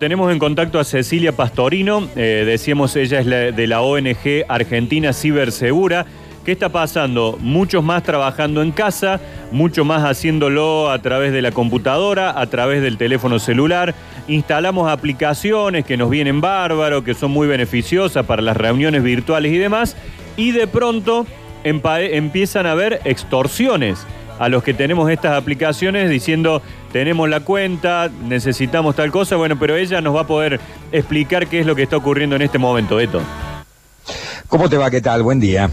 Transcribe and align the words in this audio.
Tenemos 0.00 0.30
en 0.30 0.38
contacto 0.38 0.78
a 0.78 0.84
Cecilia 0.84 1.32
Pastorino, 1.32 2.08
eh, 2.14 2.44
decíamos 2.46 2.94
ella 2.94 3.18
es 3.18 3.26
la- 3.26 3.50
de 3.50 3.66
la 3.66 3.82
ONG 3.82 4.44
Argentina 4.48 5.12
Cibersegura. 5.12 6.06
¿Qué 6.44 6.52
está 6.52 6.68
pasando? 6.68 7.36
Muchos 7.40 7.82
más 7.82 8.04
trabajando 8.04 8.62
en 8.62 8.70
casa, 8.70 9.20
mucho 9.50 9.84
más 9.84 10.04
haciéndolo 10.04 10.88
a 10.88 11.02
través 11.02 11.32
de 11.32 11.42
la 11.42 11.50
computadora, 11.50 12.40
a 12.40 12.46
través 12.46 12.80
del 12.80 12.96
teléfono 12.96 13.40
celular. 13.40 13.92
Instalamos 14.28 14.88
aplicaciones 14.88 15.84
que 15.84 15.96
nos 15.96 16.10
vienen 16.10 16.40
bárbaro, 16.40 17.02
que 17.02 17.14
son 17.14 17.32
muy 17.32 17.48
beneficiosas 17.48 18.24
para 18.24 18.40
las 18.40 18.56
reuniones 18.56 19.02
virtuales 19.02 19.52
y 19.52 19.58
demás. 19.58 19.96
Y 20.36 20.52
de 20.52 20.68
pronto 20.68 21.26
empiezan 21.64 22.66
a 22.66 22.70
haber 22.70 23.00
extorsiones 23.04 24.06
a 24.38 24.48
los 24.48 24.62
que 24.62 24.74
tenemos 24.74 25.10
estas 25.10 25.32
aplicaciones 25.32 26.08
diciendo 26.08 26.62
tenemos 26.92 27.28
la 27.28 27.40
cuenta, 27.40 28.10
necesitamos 28.24 28.96
tal 28.96 29.10
cosa, 29.10 29.36
bueno, 29.36 29.58
pero 29.58 29.76
ella 29.76 30.00
nos 30.00 30.14
va 30.14 30.22
a 30.22 30.26
poder 30.26 30.60
explicar 30.92 31.46
qué 31.46 31.60
es 31.60 31.66
lo 31.66 31.74
que 31.74 31.82
está 31.82 31.96
ocurriendo 31.96 32.36
en 32.36 32.42
este 32.42 32.58
momento, 32.58 32.96
Beto. 32.96 33.20
¿Cómo 34.48 34.68
te 34.68 34.76
va? 34.76 34.90
¿Qué 34.90 35.00
tal? 35.00 35.22
Buen 35.22 35.40
día. 35.40 35.70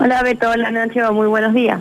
Hola 0.00 0.22
Beto, 0.22 0.50
hola 0.50 0.70
Nacho, 0.70 1.12
muy 1.12 1.26
buenos 1.26 1.52
días. 1.54 1.80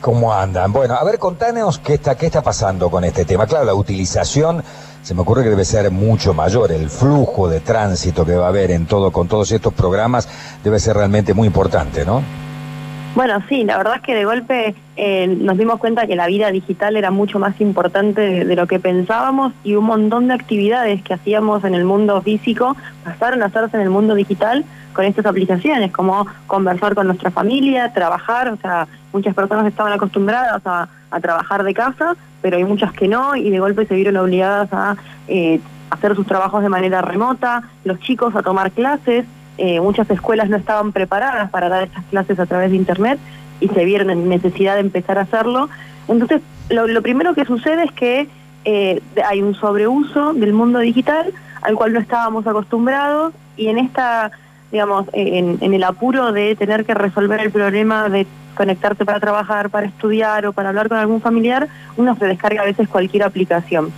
¿Cómo 0.00 0.32
andan? 0.32 0.72
Bueno, 0.72 0.94
a 0.94 1.04
ver, 1.04 1.18
contanos 1.18 1.78
qué 1.78 1.94
está, 1.94 2.16
qué 2.16 2.26
está 2.26 2.40
pasando 2.40 2.90
con 2.90 3.04
este 3.04 3.26
tema. 3.26 3.46
Claro, 3.46 3.66
la 3.66 3.74
utilización 3.74 4.64
se 5.02 5.14
me 5.14 5.20
ocurre 5.20 5.42
que 5.42 5.50
debe 5.50 5.66
ser 5.66 5.90
mucho 5.90 6.32
mayor. 6.32 6.72
El 6.72 6.88
flujo 6.88 7.50
de 7.50 7.60
tránsito 7.60 8.24
que 8.24 8.34
va 8.34 8.46
a 8.46 8.48
haber 8.48 8.70
en 8.70 8.86
todo, 8.86 9.12
con 9.12 9.28
todos 9.28 9.52
estos 9.52 9.74
programas 9.74 10.26
debe 10.64 10.80
ser 10.80 10.96
realmente 10.96 11.34
muy 11.34 11.46
importante, 11.46 12.06
¿no? 12.06 12.22
Bueno, 13.14 13.42
sí, 13.48 13.64
la 13.64 13.76
verdad 13.76 13.96
es 13.96 14.02
que 14.02 14.14
de 14.14 14.24
golpe 14.24 14.74
eh, 14.96 15.26
nos 15.26 15.58
dimos 15.58 15.80
cuenta 15.80 16.06
que 16.06 16.14
la 16.14 16.28
vida 16.28 16.50
digital 16.52 16.96
era 16.96 17.10
mucho 17.10 17.40
más 17.40 17.60
importante 17.60 18.44
de, 18.44 18.56
lo 18.56 18.68
que 18.68 18.78
pensábamos 18.78 19.52
y 19.64 19.74
un 19.74 19.84
montón 19.84 20.28
de 20.28 20.34
actividades 20.34 21.02
que 21.02 21.14
hacíamos 21.14 21.64
en 21.64 21.74
el 21.74 21.84
mundo 21.84 22.22
físico 22.22 22.76
pasaron 23.04 23.42
a 23.42 23.46
hacerse 23.46 23.76
en 23.76 23.82
el 23.82 23.90
mundo 23.90 24.14
digital 24.14 24.64
con 24.92 25.04
estas 25.04 25.26
aplicaciones, 25.26 25.90
como 25.90 26.26
conversar 26.46 26.94
con 26.94 27.08
nuestra 27.08 27.32
familia, 27.32 27.92
trabajar, 27.92 28.48
o 28.48 28.56
sea, 28.56 28.86
muchas 29.12 29.34
personas 29.34 29.66
estaban 29.66 29.92
acostumbradas 29.92 30.62
a, 30.64 30.88
a 31.10 31.20
trabajar 31.20 31.64
de 31.64 31.74
casa, 31.74 32.16
pero 32.42 32.56
hay 32.56 32.64
muchas 32.64 32.92
que 32.92 33.08
no 33.08 33.34
y 33.34 33.50
de 33.50 33.58
golpe 33.58 33.86
se 33.86 33.94
vieron 33.94 34.16
obligadas 34.16 34.68
a 34.72 34.96
eh, 35.26 35.60
hacer 35.90 36.14
sus 36.14 36.26
trabajos 36.26 36.62
de 36.62 36.68
manera 36.68 37.02
remota, 37.02 37.62
los 37.84 37.98
chicos 38.00 38.34
a 38.36 38.42
tomar 38.42 38.70
clases, 38.70 39.26
eh, 39.58 39.80
muchas 39.80 40.08
escuelas 40.10 40.48
no 40.48 40.56
estaban 40.56 40.92
preparadas 40.92 41.50
para 41.50 41.68
dar 41.68 41.84
estas 41.84 42.04
clases 42.06 42.38
a 42.38 42.46
través 42.46 42.70
de 42.70 42.76
Internet 42.76 43.18
y 43.60 43.68
se 43.68 43.84
vieron 43.84 44.10
en 44.10 44.28
necesidad 44.28 44.74
de 44.74 44.80
empezar 44.80 45.18
a 45.18 45.22
hacerlo. 45.22 45.68
Entonces, 46.08 46.40
lo, 46.70 47.02
primero 47.02 47.34
que 47.34 47.44
sucede 47.44 47.84
es 47.84 47.92
que 47.92 48.28
eh, 48.64 49.02
hay 49.26 49.42
un 49.42 49.54
sobreuso 49.54 50.32
del 50.34 50.52
mundo 50.52 50.78
digital 50.78 51.32
al 51.62 51.74
cual 51.74 51.92
no 51.92 52.00
estábamos 52.00 52.46
acostumbrados 52.46 53.34
y 53.56 53.68
en 53.68 53.78
esta, 53.78 54.30
digamos, 54.72 55.06
en, 55.12 55.58
en 55.60 55.74
el 55.74 55.84
apuro 55.84 56.32
de 56.32 56.56
tener 56.56 56.84
que 56.84 56.94
resolver 56.94 57.40
el 57.40 57.50
problema 57.50 58.08
de 58.08 58.26
conectarte 58.54 59.04
para 59.04 59.20
trabajar, 59.20 59.70
para 59.70 59.86
estudiar 59.86 60.46
o 60.46 60.52
para 60.52 60.70
hablar 60.70 60.88
con 60.88 60.98
algún 60.98 61.20
familiar, 61.20 61.68
uno 61.96 62.16
se 62.16 62.26
descarga 62.26 62.62
a 62.62 62.66
veces 62.66 62.88
cualquier 62.88 63.22
aplicación. 63.22 63.92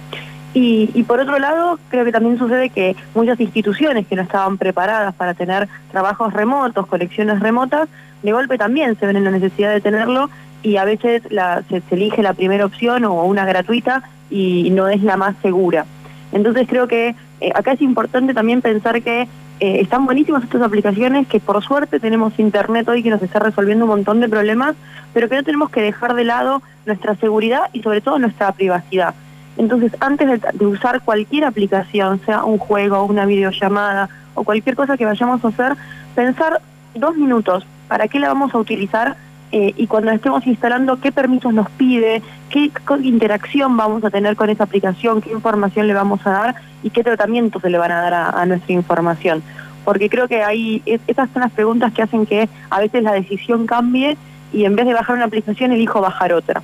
Y, 0.55 1.03
por 1.05 1.19
otro 1.19 1.39
lado, 1.39 1.79
creo 1.89 2.05
que 2.05 2.13
también 2.13 2.39
sucede 2.39 2.69
que 2.69 2.95
muchas 3.15 3.41
instituciones 3.41 4.07
que 4.07 4.17
no 4.17 4.23
estaban 4.23 4.59
preparadas 4.59 5.15
para 5.15 5.33
tener 5.33 5.67
trabajos 5.91 6.33
remotos, 6.35 6.87
colecciones 6.87 7.41
remotas, 7.41 7.89
de 8.23 8.33
golpe 8.33 8.59
también 8.59 8.99
se 8.99 9.07
ven 9.07 9.17
en 9.17 9.25
la 9.25 9.31
necesidad 9.31 9.73
de 9.73 9.81
tenerlo 9.81 10.29
y 10.63 10.77
a 10.77 10.85
veces 10.85 11.23
se, 11.69 11.83
elige 11.91 12.23
la 12.23 12.35
primera 12.35 12.67
opción 12.67 13.05
o 13.05 13.25
una 13.25 13.47
gratuita 13.47 14.03
y 14.31 14.71
no 14.71 14.89
es 14.89 15.03
la 15.03 15.17
más 15.17 15.35
segura. 15.43 15.87
Entonces 16.33 16.67
creo 16.69 16.87
que 16.87 17.15
eh, 17.41 17.53
acá 17.55 17.73
es 17.73 17.81
importante 17.81 18.35
también 18.35 18.63
pensar 18.63 19.03
que 19.03 19.23
eh, 19.23 19.81
están 19.81 20.07
buenísimas 20.07 20.45
estas 20.45 20.63
aplicaciones, 20.63 21.27
que 21.27 21.41
por 21.41 21.63
suerte 21.65 21.99
tenemos 21.99 22.39
internet 22.39 22.89
hoy 22.89 23.03
que 23.03 23.11
nos 23.11 23.23
está 23.23 23.39
resolviendo 23.39 23.85
un 23.85 23.91
montón 23.91 24.21
de 24.21 24.29
problemas, 24.29 24.77
pero 25.15 25.29
que 25.29 25.37
no 25.37 25.43
tenemos 25.43 25.71
que 25.71 25.83
dejar 25.83 26.15
de 26.15 26.25
lado 26.25 26.63
nuestra 26.87 27.15
seguridad 27.17 27.63
y 27.73 27.83
sobre 27.83 28.01
todo 28.01 28.19
nuestra 28.19 28.53
privacidad. 28.53 29.15
Entonces, 29.57 29.93
antes 30.01 30.41
de, 30.55 30.67
usar 30.67 31.03
cualquier 31.03 31.45
aplicación, 31.45 32.21
sea 32.25 32.45
un 32.45 32.59
juego, 32.59 33.05
una 33.05 33.27
videollamada 33.27 34.09
o 34.35 34.45
cualquier 34.45 34.77
cosa 34.77 34.97
que 34.97 35.05
vayamos 35.05 35.45
a 35.45 35.49
hacer, 35.49 35.77
pensar 36.15 36.61
dos 36.95 37.17
minutos 37.17 37.67
para 37.89 38.09
qué 38.09 38.19
la 38.19 38.29
vamos 38.29 38.55
a 38.55 38.59
utilizar 38.59 39.17
eh, 39.53 39.75
y 39.77 39.87
cuando 39.87 40.11
estemos 40.11 40.47
instalando, 40.47 40.99
qué 40.99 41.13
permisos 41.13 41.53
nos 41.53 41.69
pide, 41.71 42.23
qué, 42.49 42.71
interacción 43.03 43.77
vamos 43.77 44.03
a 44.03 44.09
tener 44.09 44.35
con 44.35 44.49
esa 44.49 44.65
aplicación, 44.65 45.21
qué 45.21 45.31
información 45.31 45.87
le 45.87 45.93
vamos 45.93 46.27
a 46.27 46.31
dar 46.31 46.55
y 46.83 46.89
qué 46.89 47.05
tratamiento 47.05 47.61
se 47.61 47.69
le 47.69 47.77
van 47.77 47.93
a 47.93 48.01
dar 48.01 48.15
a, 48.15 48.47
nuestra 48.47 48.73
información. 48.73 49.43
Porque 49.85 50.09
creo 50.09 50.27
que 50.27 50.43
ahí 50.43 50.81
es, 50.87 51.03
esas 51.07 51.29
son 51.33 51.43
las 51.43 51.53
preguntas 51.53 51.93
que 51.93 52.01
hacen 52.01 52.25
que 52.25 52.49
a 52.71 52.81
veces 52.81 53.03
la 53.03 53.13
decisión 53.13 53.67
cambie 53.67 54.17
y 54.55 54.65
en 54.65 54.75
vez 54.75 54.87
de 54.87 54.95
bajar 54.95 55.17
una 55.17 55.27
aplicación 55.27 55.73
elijo 55.73 56.01
bajar 56.01 56.33
otra. 56.33 56.63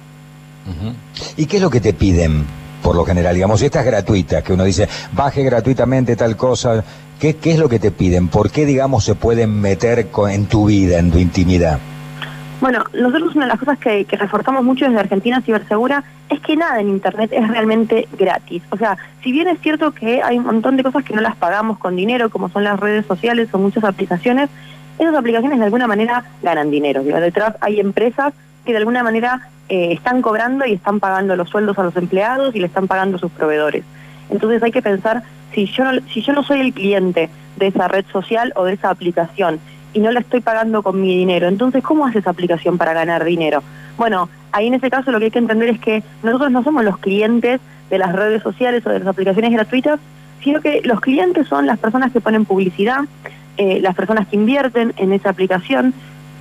¿Y 1.36 1.46
qué 1.46 1.56
es 1.56 1.62
lo 1.62 1.70
que 1.70 1.80
te 1.80 1.92
piden? 1.92 2.46
Por 2.88 2.96
lo 2.96 3.04
general, 3.04 3.34
digamos, 3.34 3.60
estas 3.60 3.84
gratuitas, 3.84 4.42
que 4.42 4.54
uno 4.54 4.64
dice, 4.64 4.88
baje 5.12 5.42
gratuitamente 5.42 6.16
tal 6.16 6.38
cosa, 6.38 6.82
¿qué, 7.20 7.36
¿qué, 7.36 7.52
es 7.52 7.58
lo 7.58 7.68
que 7.68 7.78
te 7.78 7.90
piden? 7.90 8.28
¿Por 8.28 8.50
qué, 8.50 8.64
digamos, 8.64 9.04
se 9.04 9.14
pueden 9.14 9.60
meter 9.60 10.06
con, 10.06 10.30
en 10.30 10.46
tu 10.46 10.64
vida, 10.64 10.98
en 10.98 11.10
tu 11.10 11.18
intimidad? 11.18 11.78
Bueno, 12.62 12.82
nosotros 12.94 13.34
una 13.34 13.44
de 13.44 13.50
las 13.50 13.58
cosas 13.58 13.78
que, 13.78 14.06
reforzamos 14.08 14.64
mucho 14.64 14.86
desde 14.86 15.00
Argentina 15.00 15.42
Cibersegura 15.42 16.02
es 16.30 16.40
que 16.40 16.56
nada 16.56 16.80
en 16.80 16.88
Internet 16.88 17.30
es 17.30 17.46
realmente 17.46 18.08
gratis. 18.18 18.62
O 18.70 18.78
sea, 18.78 18.96
si 19.22 19.32
bien 19.32 19.48
es 19.48 19.60
cierto 19.60 19.92
que 19.92 20.22
hay 20.22 20.38
un 20.38 20.46
montón 20.46 20.78
de 20.78 20.82
cosas 20.82 21.04
que 21.04 21.12
no 21.12 21.20
las 21.20 21.36
pagamos 21.36 21.76
con 21.76 21.94
dinero, 21.94 22.30
como 22.30 22.48
son 22.48 22.64
las 22.64 22.80
redes 22.80 23.04
sociales 23.04 23.50
o 23.52 23.58
muchas 23.58 23.84
aplicaciones, 23.84 24.48
esas 24.98 25.14
aplicaciones 25.14 25.58
de 25.58 25.64
alguna 25.66 25.86
manera 25.86 26.24
ganan 26.42 26.70
dinero. 26.70 27.02
Detrás 27.02 27.54
hay 27.60 27.80
empresas 27.80 28.32
que 28.64 28.72
de 28.72 28.78
alguna 28.78 29.02
manera 29.02 29.50
eh, 29.68 29.92
están 29.92 30.22
cobrando 30.22 30.64
y 30.66 30.72
están 30.72 31.00
pagando 31.00 31.36
los 31.36 31.48
sueldos 31.48 31.78
a 31.78 31.82
los 31.82 31.96
empleados 31.96 32.54
y 32.54 32.60
le 32.60 32.66
están 32.66 32.86
pagando 32.86 33.16
a 33.16 33.20
sus 33.20 33.30
proveedores. 33.30 33.84
Entonces 34.30 34.62
hay 34.62 34.72
que 34.72 34.82
pensar, 34.82 35.22
si 35.54 35.66
yo, 35.66 35.84
no, 35.84 36.00
si 36.12 36.22
yo 36.22 36.32
no 36.32 36.42
soy 36.42 36.60
el 36.60 36.72
cliente 36.72 37.28
de 37.56 37.66
esa 37.66 37.88
red 37.88 38.04
social 38.12 38.52
o 38.56 38.64
de 38.64 38.74
esa 38.74 38.90
aplicación 38.90 39.60
y 39.92 40.00
no 40.00 40.10
la 40.10 40.20
estoy 40.20 40.40
pagando 40.40 40.82
con 40.82 41.00
mi 41.00 41.16
dinero, 41.16 41.48
entonces 41.48 41.82
¿cómo 41.82 42.06
hace 42.06 42.18
esa 42.20 42.30
aplicación 42.30 42.78
para 42.78 42.92
ganar 42.92 43.24
dinero? 43.24 43.62
Bueno, 43.96 44.28
ahí 44.52 44.66
en 44.66 44.74
ese 44.74 44.90
caso 44.90 45.10
lo 45.10 45.18
que 45.18 45.26
hay 45.26 45.30
que 45.30 45.38
entender 45.38 45.68
es 45.70 45.80
que 45.80 46.02
nosotros 46.22 46.50
no 46.50 46.62
somos 46.62 46.84
los 46.84 46.98
clientes 46.98 47.60
de 47.90 47.98
las 47.98 48.12
redes 48.14 48.42
sociales 48.42 48.86
o 48.86 48.90
de 48.90 49.00
las 49.00 49.08
aplicaciones 49.08 49.52
gratuitas, 49.52 49.98
sino 50.42 50.60
que 50.60 50.82
los 50.84 51.00
clientes 51.00 51.48
son 51.48 51.66
las 51.66 51.78
personas 51.78 52.12
que 52.12 52.20
ponen 52.20 52.44
publicidad, 52.44 53.00
eh, 53.56 53.80
las 53.80 53.94
personas 53.94 54.28
que 54.28 54.36
invierten 54.36 54.94
en 54.96 55.12
esa 55.12 55.30
aplicación 55.30 55.94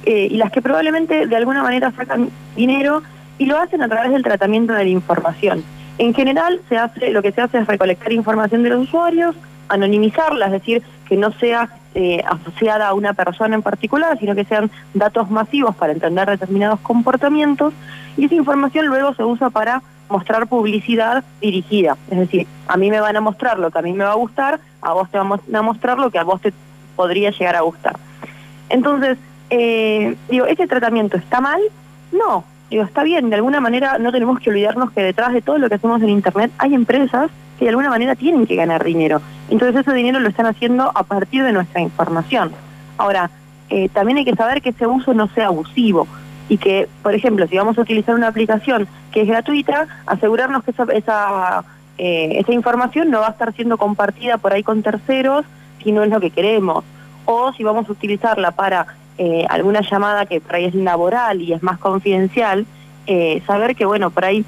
eh, 0.06 0.28
y 0.30 0.38
las 0.38 0.52
que 0.52 0.62
probablemente 0.62 1.28
de 1.28 1.36
alguna 1.36 1.64
manera 1.64 1.92
sacan 1.92 2.30
dinero 2.56 3.02
y 3.38 3.46
lo 3.46 3.58
hacen 3.58 3.82
a 3.82 3.88
través 3.88 4.12
del 4.12 4.24
tratamiento 4.24 4.74
de 4.74 4.84
la 4.84 4.90
información. 4.90 5.64
En 5.98 6.14
general, 6.14 6.62
se 6.70 6.78
hace, 6.78 7.12
lo 7.12 7.22
que 7.22 7.32
se 7.32 7.42
hace 7.42 7.60
es 7.60 7.68
recolectar 7.68 8.12
información 8.12 8.64
de 8.64 8.70
los 8.70 8.84
usuarios, 8.84 9.36
anonimizarla, 9.70 10.48
es 10.48 10.52
decir, 10.52 10.84
que 11.08 11.18
no 11.18 11.32
sea 11.32 11.70
eh, 11.96 12.24
asociada 12.26 12.88
a 12.88 12.94
una 12.94 13.14
persona 13.14 13.56
en 13.56 13.62
particular, 13.62 14.18
sino 14.20 14.36
que 14.36 14.46
sean 14.46 14.70
datos 14.94 15.30
masivos 15.30 15.76
para 15.76 15.94
entender 15.94 16.30
determinados 16.30 16.80
comportamientos, 16.82 17.74
y 18.16 18.26
esa 18.26 18.36
información 18.36 18.88
luego 18.88 19.14
se 19.14 19.24
usa 19.24 19.50
para 19.50 19.82
mostrar 20.10 20.48
publicidad 20.48 21.24
dirigida. 21.42 21.98
Es 22.10 22.18
decir, 22.20 22.48
a 22.68 22.78
mí 22.78 22.90
me 22.90 23.00
van 23.00 23.18
a 23.18 23.22
mostrar 23.22 23.60
lo 23.60 23.72
que 23.72 23.80
a 23.80 23.82
mí 23.82 23.94
me 23.94 24.04
va 24.04 24.12
a 24.12 24.16
gustar, 24.16 24.60
a 24.82 24.94
vos 24.94 25.10
te 25.10 25.18
van 25.18 25.40
a 25.54 25.62
mostrar 25.62 25.98
lo 25.98 26.12
que 26.12 26.20
a 26.20 26.24
vos 26.24 26.42
te 26.42 26.54
podría 26.96 27.32
llegar 27.32 27.56
a 27.56 27.62
gustar. 27.62 27.96
Entonces, 28.70 29.18
eh, 29.50 30.16
digo, 30.30 30.46
¿ese 30.46 30.68
tratamiento 30.68 31.18
está 31.18 31.42
mal? 31.42 31.62
No, 32.12 32.44
digo, 32.70 32.84
está 32.84 33.04
bien, 33.04 33.30
de 33.30 33.36
alguna 33.36 33.60
manera 33.60 33.98
no 33.98 34.12
tenemos 34.12 34.40
que 34.40 34.50
olvidarnos 34.50 34.92
que 34.92 35.02
detrás 35.02 35.34
de 35.34 35.42
todo 35.42 35.58
lo 35.58 35.70
que 35.70 35.76
hacemos 35.76 36.02
en 36.02 36.10
Internet 36.10 36.52
hay 36.58 36.74
empresas 36.74 37.30
que 37.58 37.66
de 37.66 37.70
alguna 37.70 37.90
manera 37.90 38.16
tienen 38.16 38.46
que 38.46 38.56
ganar 38.56 38.84
dinero. 38.84 39.22
Entonces 39.50 39.82
ese 39.82 39.94
dinero 39.94 40.20
lo 40.20 40.30
están 40.30 40.46
haciendo 40.46 40.92
a 40.94 41.04
partir 41.04 41.44
de 41.44 41.54
nuestra 41.54 41.82
información. 41.82 42.52
Ahora, 42.98 43.30
eh, 43.70 43.90
también 43.90 44.18
hay 44.20 44.26
que 44.26 44.36
saber 44.36 44.62
que 44.62 44.70
ese 44.70 44.88
uso 44.88 45.14
no 45.14 45.28
sea 45.30 45.48
abusivo 45.48 46.08
y 46.50 46.58
que, 46.58 46.88
por 47.04 47.14
ejemplo, 47.14 47.48
si 47.48 47.58
vamos 47.58 47.78
a 47.78 47.82
utilizar 47.82 48.16
una 48.16 48.28
aplicación 48.28 48.88
que 49.12 49.22
es 49.22 49.28
gratuita, 49.28 49.88
asegurarnos 50.06 50.64
que 50.64 50.72
esa, 50.72 50.84
esa, 50.94 51.64
eh, 51.98 52.38
esa 52.40 52.54
información 52.54 53.10
no 53.10 53.20
va 53.20 53.28
a 53.28 53.32
estar 53.32 53.54
siendo 53.54 53.78
compartida 53.78 54.38
por 54.38 54.54
ahí 54.54 54.64
con 54.64 54.84
terceros 54.84 55.46
si 55.84 55.92
no 55.92 56.04
es 56.04 56.10
lo 56.10 56.20
que 56.20 56.32
queremos. 56.32 56.84
O 57.26 57.52
si 57.54 57.64
vamos 57.64 57.90
a 57.90 57.92
utilizarla 57.92 58.52
para 58.52 58.88
eh, 59.18 59.46
alguna 59.50 59.82
llamada 59.82 60.26
que 60.26 60.42
por 60.42 60.56
ahí 60.56 60.66
es 60.66 60.76
laboral 60.76 61.42
y 61.42 61.54
es 61.54 61.64
más 61.64 61.78
confidencial, 61.80 62.66
eh, 63.08 63.42
saber 63.48 63.76
que, 63.76 63.86
bueno, 63.86 64.10
por 64.12 64.26
ahí 64.26 64.46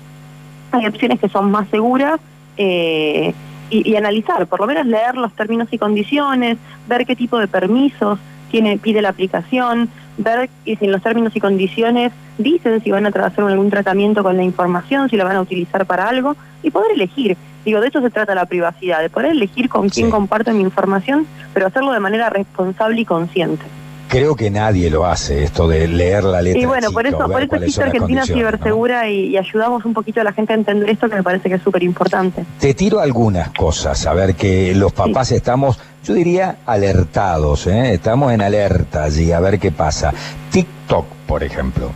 hay 0.72 0.86
opciones 0.86 1.20
que 1.20 1.30
son 1.30 1.50
más 1.50 1.68
seguras 1.70 2.20
eh, 2.58 3.34
y, 3.70 3.90
y, 3.90 3.96
analizar, 3.96 4.46
por 4.48 4.60
lo 4.60 4.68
menos 4.68 4.86
leer 4.86 5.16
los 5.16 5.34
términos 5.34 5.70
y 5.72 5.78
condiciones, 5.78 6.58
ver 6.88 7.06
qué 7.06 7.16
tipo 7.16 7.40
de 7.40 7.48
permisos 7.48 8.20
tiene, 8.52 8.78
pide 8.78 9.02
la 9.02 9.10
aplicación, 9.10 9.90
ver 10.18 10.50
si 10.66 10.78
en 10.82 10.92
los 10.92 11.02
términos 11.02 11.36
y 11.36 11.40
condiciones 11.40 12.12
dicen 12.38 12.84
si 12.84 12.92
van 12.92 13.06
a 13.06 13.10
hacer 13.10 13.44
algún 13.44 13.70
tratamiento 13.70 14.22
con 14.24 14.38
la 14.38 14.44
información, 14.44 15.10
si 15.10 15.18
la 15.18 15.24
van 15.24 15.38
a 15.38 15.42
utilizar 15.42 15.86
para 15.86 16.08
algo, 16.08 16.36
y 16.62 16.72
poder 16.72 16.92
elegir. 16.92 17.38
Digo, 17.66 17.82
de 17.82 17.88
esto 17.88 18.02
se 18.02 18.10
trata 18.10 18.36
la 18.36 18.46
privacidad, 18.46 19.02
de 19.02 19.10
poder 19.10 19.32
elegir 19.32 19.70
con 19.70 19.90
quién 19.90 20.10
comparto 20.10 20.52
mi 20.52 20.62
información, 20.62 21.26
pero 21.54 21.68
hacerlo 21.68 21.92
de 21.92 22.00
manera 22.00 22.30
responsable 22.30 23.02
y 23.02 23.06
consciente. 23.06 23.64
Creo 24.10 24.36
que 24.36 24.50
nadie 24.50 24.90
lo 24.90 25.06
hace, 25.06 25.44
esto 25.44 25.68
de 25.68 25.88
leer 25.88 26.24
la 26.24 26.42
letra. 26.42 26.60
Y 26.60 26.66
bueno, 26.66 26.92
por 26.92 27.06
eso, 27.06 27.20
por 27.20 27.44
eso 27.44 27.56
existe 27.58 27.84
Argentina 27.84 28.26
Cibersegura 28.26 29.08
y, 29.08 29.38
ayudamos 29.38 29.86
un 29.86 29.94
poquito 29.94 30.20
a 30.20 30.24
la 30.24 30.34
gente 30.34 30.52
a 30.52 30.56
entender 30.56 30.90
esto 30.90 31.08
que 31.08 31.16
me 31.16 31.22
parece 31.22 31.48
que 31.48 31.56
es 31.56 31.62
súper 31.62 31.84
importante. 31.84 32.44
Te 32.60 32.74
tiro 32.74 33.02
algunas 33.02 33.52
cosas, 33.52 34.08
a 34.08 34.14
ver 34.14 34.34
que 34.34 34.74
los 34.74 34.94
papás 34.94 35.32
estamos, 35.32 35.80
yo 36.04 36.16
diría, 36.16 36.58
alertados, 36.66 37.68
¿eh? 37.68 37.94
estamos 37.94 38.34
en 38.34 38.42
alerta 38.42 39.04
allí, 39.04 39.32
a 39.32 39.40
ver 39.40 39.60
qué 39.60 39.72
pasa. 39.72 40.12
TikTok, 40.52 41.06
por 41.28 41.44
ejemplo. 41.44 41.92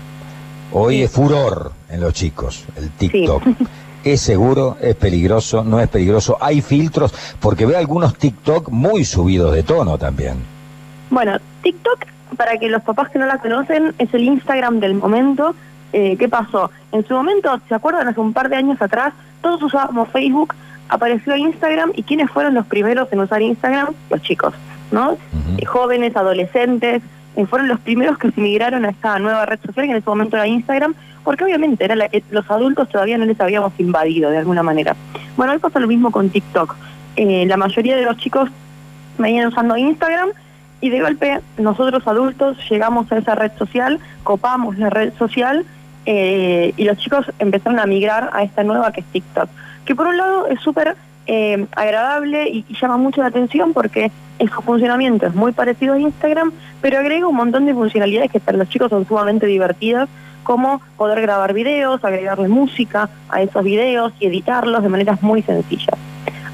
Hoy 0.71 1.01
es 1.01 1.09
furor 1.09 1.71
en 1.89 1.99
los 1.99 2.13
chicos, 2.13 2.65
el 2.77 2.91
TikTok. 2.91 3.43
¿Es 4.03 4.21
seguro? 4.21 4.77
¿Es 4.81 4.95
peligroso? 4.95 5.63
¿No 5.63 5.79
es 5.79 5.87
peligroso? 5.87 6.37
¿Hay 6.39 6.61
filtros? 6.61 7.11
Porque 7.39 7.65
veo 7.65 7.79
algunos 7.79 8.15
TikTok 8.17 8.69
muy 8.69 9.03
subidos 9.03 9.55
de 9.55 9.63
tono 9.63 9.97
también. 9.97 10.35
Bueno, 11.09 11.37
TikTok, 11.63 12.05
para 12.37 12.57
que 12.57 12.69
los 12.69 12.83
papás 12.83 13.09
que 13.09 13.19
no 13.19 13.25
la 13.25 13.39
conocen, 13.39 13.95
es 13.97 14.13
el 14.13 14.23
Instagram 14.23 14.79
del 14.79 14.95
momento. 14.95 15.55
Eh, 15.93 16.17
¿Qué 16.17 16.27
pasó? 16.27 16.71
En 16.91 17.05
su 17.07 17.13
momento, 17.13 17.59
¿se 17.67 17.75
acuerdan? 17.75 18.07
Hace 18.07 18.19
un 18.19 18.33
par 18.33 18.49
de 18.49 18.55
años 18.55 18.81
atrás, 18.81 19.13
todos 19.41 19.61
usábamos 19.61 20.09
Facebook, 20.09 20.53
apareció 20.89 21.35
Instagram, 21.35 21.91
¿y 21.95 22.03
quiénes 22.03 22.29
fueron 22.31 22.53
los 22.53 22.65
primeros 22.65 23.11
en 23.11 23.19
usar 23.19 23.41
Instagram? 23.41 23.93
Los 24.09 24.21
chicos, 24.21 24.53
¿no? 24.91 25.17
Eh, 25.57 25.65
jóvenes, 25.65 26.15
adolescentes, 26.15 27.01
eh, 27.35 27.45
fueron 27.45 27.67
los 27.67 27.79
primeros 27.79 28.17
que 28.17 28.31
se 28.31 28.41
migraron 28.41 28.85
a 28.85 28.89
esta 28.89 29.17
nueva 29.19 29.45
red 29.45 29.59
social, 29.59 29.85
que 29.85 29.91
en 29.91 29.97
ese 29.97 30.09
momento 30.09 30.35
era 30.35 30.47
Instagram, 30.47 30.95
porque 31.23 31.43
obviamente 31.43 31.85
era 31.85 31.95
la 31.95 32.09
que 32.09 32.23
los 32.31 32.49
adultos 32.49 32.89
todavía 32.89 33.17
no 33.17 33.25
les 33.25 33.39
habíamos 33.39 33.73
invadido 33.77 34.29
de 34.29 34.39
alguna 34.39 34.63
manera. 34.63 34.95
Bueno, 35.37 35.53
hoy 35.53 35.59
pasa 35.59 35.79
lo 35.79 35.87
mismo 35.87 36.11
con 36.11 36.29
TikTok. 36.29 36.75
la 37.15 37.57
mayoría 37.57 37.95
de 37.95 38.03
los 38.03 38.17
chicos 38.17 38.49
venían 39.17 39.47
usando 39.47 39.77
Instagram, 39.77 40.29
y 40.83 40.89
de 40.89 40.99
golpe 40.99 41.39
nosotros 41.57 42.05
adultos 42.05 42.57
llegamos 42.69 43.09
a 43.09 43.17
esa 43.17 43.35
red 43.35 43.53
social, 43.57 44.01
copamos 44.23 44.77
la 44.77 44.89
red 44.89 45.13
social 45.17 45.65
eh, 46.05 46.73
y 46.75 46.83
los 46.83 46.97
chicos 46.97 47.25
empezaron 47.39 47.79
a 47.79 47.85
migrar 47.85 48.29
a 48.33 48.43
esta 48.43 48.65
nueva 48.65 48.91
que 48.91 48.99
es 48.99 49.05
TikTok, 49.07 49.47
que 49.85 49.95
por 49.95 50.07
un 50.07 50.17
lado 50.17 50.47
es 50.47 50.59
súper 50.59 50.97
eh, 51.25 51.67
agradable 51.77 52.49
y, 52.49 52.65
llama 52.81 52.97
mucho 52.97 53.21
la 53.21 53.27
atención 53.27 53.71
porque 53.71 54.11
su 54.39 54.61
funcionamiento 54.61 55.25
es 55.25 55.33
muy 55.33 55.53
parecido 55.53 55.93
a 55.93 55.99
Instagram, 55.99 56.51
pero 56.81 56.99
agrega 56.99 57.29
un 57.29 57.37
montón 57.37 57.65
de 57.65 57.73
funcionalidades 57.73 58.29
que 58.29 58.41
para 58.41 58.57
los 58.57 58.67
chicos 58.67 58.89
son 58.89 59.07
sumamente 59.07 59.45
divertidas, 59.45 60.09
como 60.43 60.81
poder 60.97 61.21
grabar 61.21 61.53
videos, 61.53 62.03
agregarle 62.03 62.49
música 62.49 63.09
a 63.29 63.41
esos 63.41 63.63
videos 63.63 64.11
y 64.19 64.25
editarlos 64.25 64.83
de 64.83 64.89
maneras 64.89 65.23
muy 65.23 65.43
sencillas. 65.43 65.97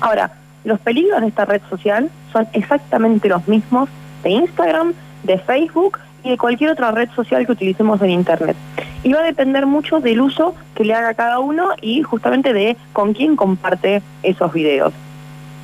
Ahora, 0.01 0.33
los 0.65 0.79
peligros 0.79 1.19
de 1.21 1.29
esta 1.29 1.45
red 1.45 1.63
social 1.67 2.11
son 2.31 2.47
exactamente 2.53 3.27
los 3.27 3.47
mismos 3.47 3.89
de 4.23 4.29
Instagram, 4.31 4.93
de 5.23 5.37
Facebook 5.37 5.99
y 6.23 6.31
de 6.31 6.37
cualquier 6.37 6.71
otra 6.71 6.91
red 6.91 7.09
social 7.15 7.45
que 7.45 7.51
utilicemos 7.51 8.01
en 8.01 8.11
Internet. 8.11 8.55
Y 9.03 9.13
va 9.13 9.21
a 9.21 9.23
depender 9.23 9.65
mucho 9.65 9.99
del 9.99 10.21
uso 10.21 10.55
que 10.75 10.83
le 10.83 10.93
haga 10.93 11.13
cada 11.13 11.39
uno 11.39 11.69
y 11.81 12.03
justamente 12.03 12.53
de 12.53 12.75
con 12.93 13.13
quién 13.13 13.35
comparte 13.35 14.01
esos 14.23 14.51
videos. 14.53 14.93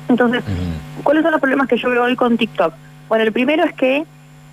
Entonces, 0.08 0.42
¿cuáles 1.02 1.22
son 1.22 1.32
los 1.32 1.40
problemas 1.40 1.68
que 1.68 1.76
yo 1.76 1.90
veo 1.90 2.04
hoy 2.04 2.16
con 2.16 2.38
TikTok? 2.38 2.72
Bueno, 3.08 3.24
el 3.24 3.32
primero 3.32 3.64
es 3.64 3.72
que 3.74 4.04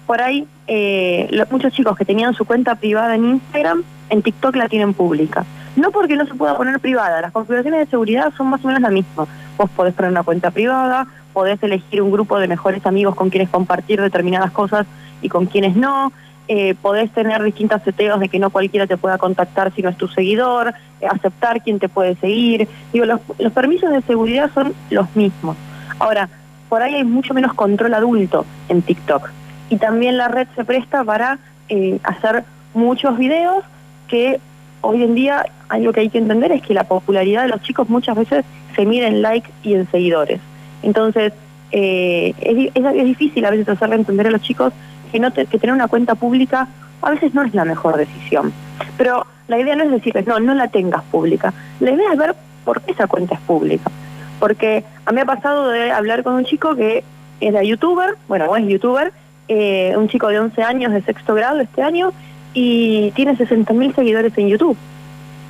por 0.05 0.21
ahí 0.21 0.47
eh, 0.67 1.45
muchos 1.49 1.73
chicos 1.73 1.97
que 1.97 2.05
tenían 2.05 2.33
su 2.33 2.45
cuenta 2.45 2.75
privada 2.75 3.15
en 3.15 3.25
Instagram, 3.25 3.83
en 4.09 4.21
TikTok 4.21 4.55
la 4.55 4.67
tienen 4.67 4.93
pública. 4.93 5.45
No 5.75 5.91
porque 5.91 6.15
no 6.15 6.25
se 6.25 6.35
pueda 6.35 6.55
poner 6.55 6.79
privada, 6.79 7.21
las 7.21 7.31
configuraciones 7.31 7.79
de 7.81 7.85
seguridad 7.87 8.33
son 8.35 8.47
más 8.47 8.63
o 8.63 8.67
menos 8.67 8.81
las 8.81 8.91
mismas. 8.91 9.27
Vos 9.57 9.69
podés 9.69 9.93
poner 9.93 10.11
una 10.11 10.23
cuenta 10.23 10.51
privada, 10.51 11.07
podés 11.33 11.61
elegir 11.63 12.01
un 12.01 12.11
grupo 12.11 12.39
de 12.39 12.47
mejores 12.47 12.85
amigos 12.85 13.15
con 13.15 13.29
quienes 13.29 13.49
compartir 13.49 14.01
determinadas 14.01 14.51
cosas 14.51 14.85
y 15.21 15.29
con 15.29 15.45
quienes 15.45 15.75
no. 15.75 16.11
Eh, 16.49 16.75
podés 16.81 17.09
tener 17.11 17.41
distintos 17.41 17.81
seteos 17.83 18.19
de 18.19 18.27
que 18.27 18.37
no 18.37 18.49
cualquiera 18.49 18.85
te 18.85 18.97
pueda 18.97 19.17
contactar 19.17 19.73
si 19.73 19.81
no 19.81 19.89
es 19.89 19.97
tu 19.97 20.09
seguidor, 20.09 20.73
eh, 20.99 21.07
aceptar 21.07 21.61
quién 21.61 21.79
te 21.79 21.87
puede 21.87 22.15
seguir. 22.15 22.67
Digo, 22.91 23.05
los, 23.05 23.21
permisos 23.53 23.91
de 23.91 24.01
seguridad 24.01 24.51
son 24.53 24.73
los 24.89 25.15
mismos. 25.15 25.55
Ahora, 25.99 26.27
por 26.67 26.81
ahí 26.81 26.95
hay 26.95 27.05
mucho 27.05 27.33
menos 27.33 27.53
control 27.53 27.93
adulto 27.93 28.45
en 28.67 28.81
TikTok. 28.81 29.29
Y 29.69 29.77
también 29.77 30.17
la 30.17 30.27
red 30.27 30.47
se 30.55 30.65
presta 30.65 31.03
para 31.05 31.39
eh, 31.69 31.99
hacer 32.03 32.43
muchos 32.73 33.17
videos 33.17 33.63
que 34.09 34.41
hoy 34.81 35.01
en 35.01 35.15
día 35.15 35.45
algo 35.69 35.93
que 35.93 36.01
hay 36.01 36.09
que 36.09 36.17
entender 36.17 36.51
es 36.51 36.61
que 36.61 36.73
la 36.73 36.83
popularidad 36.83 37.43
de 37.43 37.49
los 37.49 37.61
chicos 37.61 37.87
muchas 37.87 38.17
veces 38.17 38.43
se 38.75 38.85
mide 38.85 39.07
en 39.07 39.21
likes 39.21 39.49
y 39.63 39.73
en 39.73 39.89
seguidores. 39.89 40.39
Entonces, 40.81 41.33
eh, 41.71 42.33
es, 42.39 43.05
difícil 43.05 43.45
a 43.45 43.51
veces 43.51 43.67
hacerle 43.67 43.95
entender 43.95 44.27
a 44.27 44.31
los 44.31 44.41
chicos 44.41 44.73
que, 45.11 45.19
no 45.19 45.33
que 45.33 45.45
tener 45.45 45.73
una 45.73 45.87
cuenta 45.87 46.15
pública 46.15 46.67
a 47.01 47.11
veces 47.11 47.33
no 47.33 47.43
es 47.43 47.53
la 47.53 47.65
mejor 47.65 47.97
decisión. 47.97 48.53
Pero 48.97 49.25
la 49.47 49.59
idea 49.59 49.75
no 49.75 49.83
es 49.83 49.91
decirles, 49.91 50.25
no, 50.25 50.39
no 50.39 50.53
la 50.53 50.69
tengas 50.69 51.03
pública. 51.03 51.53
La 51.79 51.91
idea 51.91 52.13
es 52.13 52.17
ver 52.17 52.35
por 52.63 52.81
qué 52.81 52.91
esa 52.91 53.07
cuenta 53.07 53.35
es 53.35 53.41
pública. 53.41 53.91
Porque 54.39 54.83
a 55.05 55.11
mí 55.11 55.19
ha 55.19 55.25
pasado 55.25 55.69
de 55.69 55.91
hablar 55.91 56.23
con 56.23 56.33
un 56.33 56.45
chico 56.45 56.75
que 56.75 57.03
de 57.39 57.67
youtuber, 57.67 58.15
bueno, 58.29 58.55
es 58.55 58.65
youtuber, 58.67 59.11
eh, 59.49 59.93
un 59.97 60.07
chico 60.07 60.29
de 60.29 60.39
11 60.39 60.63
años 60.63 60.93
de 60.93 61.01
sexto 61.01 61.35
grado 61.35 61.59
este 61.59 61.81
año, 61.81 62.13
y 62.53 63.11
tiene 63.11 63.35
60.000 63.35 63.95
seguidores 63.95 64.37
en 64.37 64.47
YouTube. 64.47 64.77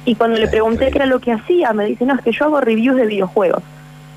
Y 0.06 0.16
cuando 0.16 0.38
le 0.38 0.48
pregunté 0.48 0.92
qué 0.92 0.98
era 0.98 1.06
lo 1.06 1.20
que 1.20 1.32
hacía, 1.32 1.72
me 1.74 1.86
dice, 1.86 2.06
no, 2.06 2.16
es 2.16 2.22
que 2.22 2.32
yo 2.32 2.46
hago 2.46 2.62
reviews 2.62 2.98
de 2.98 3.06
videojuegos. 3.06 3.64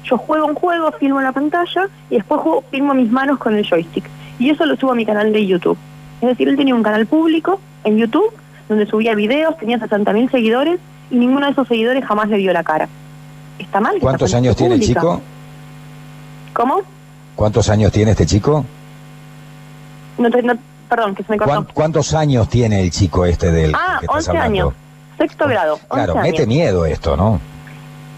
Yo 0.04 0.18
juego 0.18 0.46
un 0.46 0.54
juego, 0.54 0.90
filmo 0.92 1.20
la 1.20 1.32
pantalla 1.32 1.88
y 2.10 2.16
después 2.16 2.40
juego, 2.40 2.64
filmo 2.70 2.94
mis 2.94 3.10
manos 3.10 3.38
con 3.38 3.54
el 3.56 3.68
joystick. 3.68 4.08
Y 4.38 4.50
eso 4.50 4.66
lo 4.66 4.76
subo 4.76 4.92
a 4.92 4.94
mi 4.94 5.06
canal 5.06 5.32
de 5.32 5.46
YouTube. 5.46 5.78
Es 6.20 6.28
decir, 6.28 6.48
él 6.48 6.56
tenía 6.56 6.74
un 6.74 6.82
canal 6.82 7.06
público 7.06 7.60
en 7.84 7.98
YouTube 7.98 8.32
donde 8.68 8.86
subía 8.86 9.14
videos, 9.14 9.56
tenía 9.58 9.78
60.000 9.78 10.30
seguidores 10.30 10.80
y 11.10 11.16
ninguno 11.16 11.46
de 11.46 11.52
esos 11.52 11.68
seguidores 11.68 12.04
jamás 12.04 12.28
le 12.28 12.38
vio 12.38 12.52
la 12.52 12.64
cara. 12.64 12.88
¿Está 13.58 13.80
mal? 13.80 13.96
¿Cuántos 14.00 14.34
años 14.34 14.56
tiene 14.56 14.74
el 14.74 14.80
chico? 14.80 15.20
¿Cómo? 16.52 16.82
¿Cuántos 17.36 17.68
años 17.68 17.92
tiene 17.92 18.12
este 18.12 18.26
chico? 18.26 18.64
No, 20.18 20.28
perdón, 20.88 21.14
que 21.14 21.22
se 21.22 21.32
me 21.32 21.38
cortó. 21.38 21.66
¿Cuántos 21.74 22.14
años 22.14 22.48
tiene 22.48 22.80
el 22.80 22.90
chico 22.90 23.26
este 23.26 23.52
del 23.52 23.74
ah, 23.74 23.98
que 24.00 24.06
11 24.08 24.38
años. 24.38 24.74
Sexto 25.18 25.48
grado. 25.48 25.78
Claro, 25.88 26.16
mete 26.16 26.46
miedo 26.46 26.84
esto, 26.84 27.16
¿no? 27.16 27.40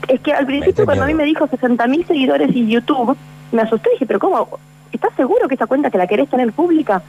Es 0.09 0.21
que 0.21 0.33
al 0.33 0.47
principio 0.47 0.85
cuando 0.85 1.05
a 1.05 1.07
mí 1.07 1.15
me 1.15 1.25
dijo 1.25 1.47
60.000 1.47 2.07
seguidores 2.07 2.55
y 2.55 2.67
YouTube, 2.67 3.17
me 3.53 3.63
asusté 3.63 3.91
y 3.91 3.93
dije, 3.95 4.07
pero 4.07 4.19
¿cómo? 4.19 4.49
¿Estás 4.93 5.13
seguro 5.17 5.49
que 5.49 5.55
esa 5.55 5.67
cuenta 5.67 5.91
que 5.91 5.99
la 5.99 6.07
querés 6.07 6.29
tener 6.29 6.53
pública? 6.53 7.03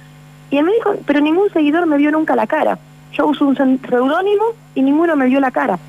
Y 0.52 0.58
él 0.58 0.66
me 0.66 0.74
dijo, 0.74 0.96
pero 1.06 1.22
ningún 1.22 1.50
seguidor 1.52 1.86
me 1.86 1.98
vio 1.98 2.12
nunca 2.12 2.36
la 2.36 2.48
cara. 2.48 2.78
Yo 3.14 3.28
uso 3.28 3.46
un 3.46 3.56
seudónimo 3.56 4.44
y 4.76 4.82
ninguno 4.82 5.16
me 5.16 5.28
vio 5.28 5.40
la 5.40 5.52
cara. 5.52 5.80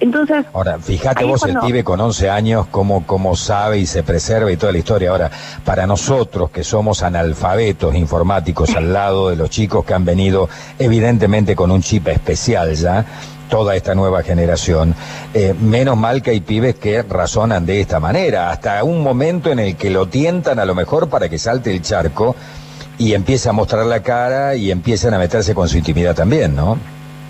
Entonces. 0.00 0.44
Ahora, 0.52 0.78
fíjate 0.78 1.24
vos 1.24 1.42
el 1.44 1.58
pibe 1.58 1.84
con 1.84 2.00
11 2.00 2.30
años, 2.30 2.66
cómo, 2.70 3.06
cómo 3.06 3.36
sabe 3.36 3.78
y 3.78 3.86
se 3.86 4.02
preserva 4.02 4.50
y 4.50 4.56
toda 4.56 4.72
la 4.72 4.78
historia. 4.78 5.10
Ahora, 5.10 5.30
para 5.64 5.86
nosotros 5.86 6.50
que 6.50 6.64
somos 6.64 7.02
analfabetos 7.02 7.94
informáticos 7.94 8.74
al 8.74 8.92
lado 8.92 9.30
de 9.30 9.36
los 9.36 9.50
chicos 9.50 9.84
que 9.84 9.94
han 9.94 10.04
venido, 10.04 10.48
evidentemente 10.78 11.54
con 11.54 11.70
un 11.70 11.82
chip 11.82 12.08
especial 12.08 12.74
ya, 12.74 13.04
toda 13.48 13.76
esta 13.76 13.94
nueva 13.94 14.22
generación. 14.22 14.94
Eh, 15.32 15.54
menos 15.60 15.96
mal 15.96 16.22
que 16.22 16.30
hay 16.30 16.40
pibes 16.40 16.74
que 16.74 17.02
razonan 17.02 17.66
de 17.66 17.80
esta 17.80 18.00
manera, 18.00 18.50
hasta 18.50 18.82
un 18.84 19.02
momento 19.02 19.50
en 19.50 19.58
el 19.58 19.76
que 19.76 19.90
lo 19.90 20.08
tientan 20.08 20.58
a 20.58 20.64
lo 20.64 20.74
mejor 20.74 21.08
para 21.08 21.28
que 21.28 21.38
salte 21.38 21.70
el 21.70 21.82
charco 21.82 22.34
y 22.98 23.14
empiece 23.14 23.48
a 23.48 23.52
mostrar 23.52 23.86
la 23.86 24.02
cara 24.02 24.54
y 24.54 24.70
empiecen 24.70 25.14
a 25.14 25.18
meterse 25.18 25.54
con 25.54 25.68
su 25.68 25.78
intimidad 25.78 26.14
también, 26.14 26.54
¿no? 26.54 26.78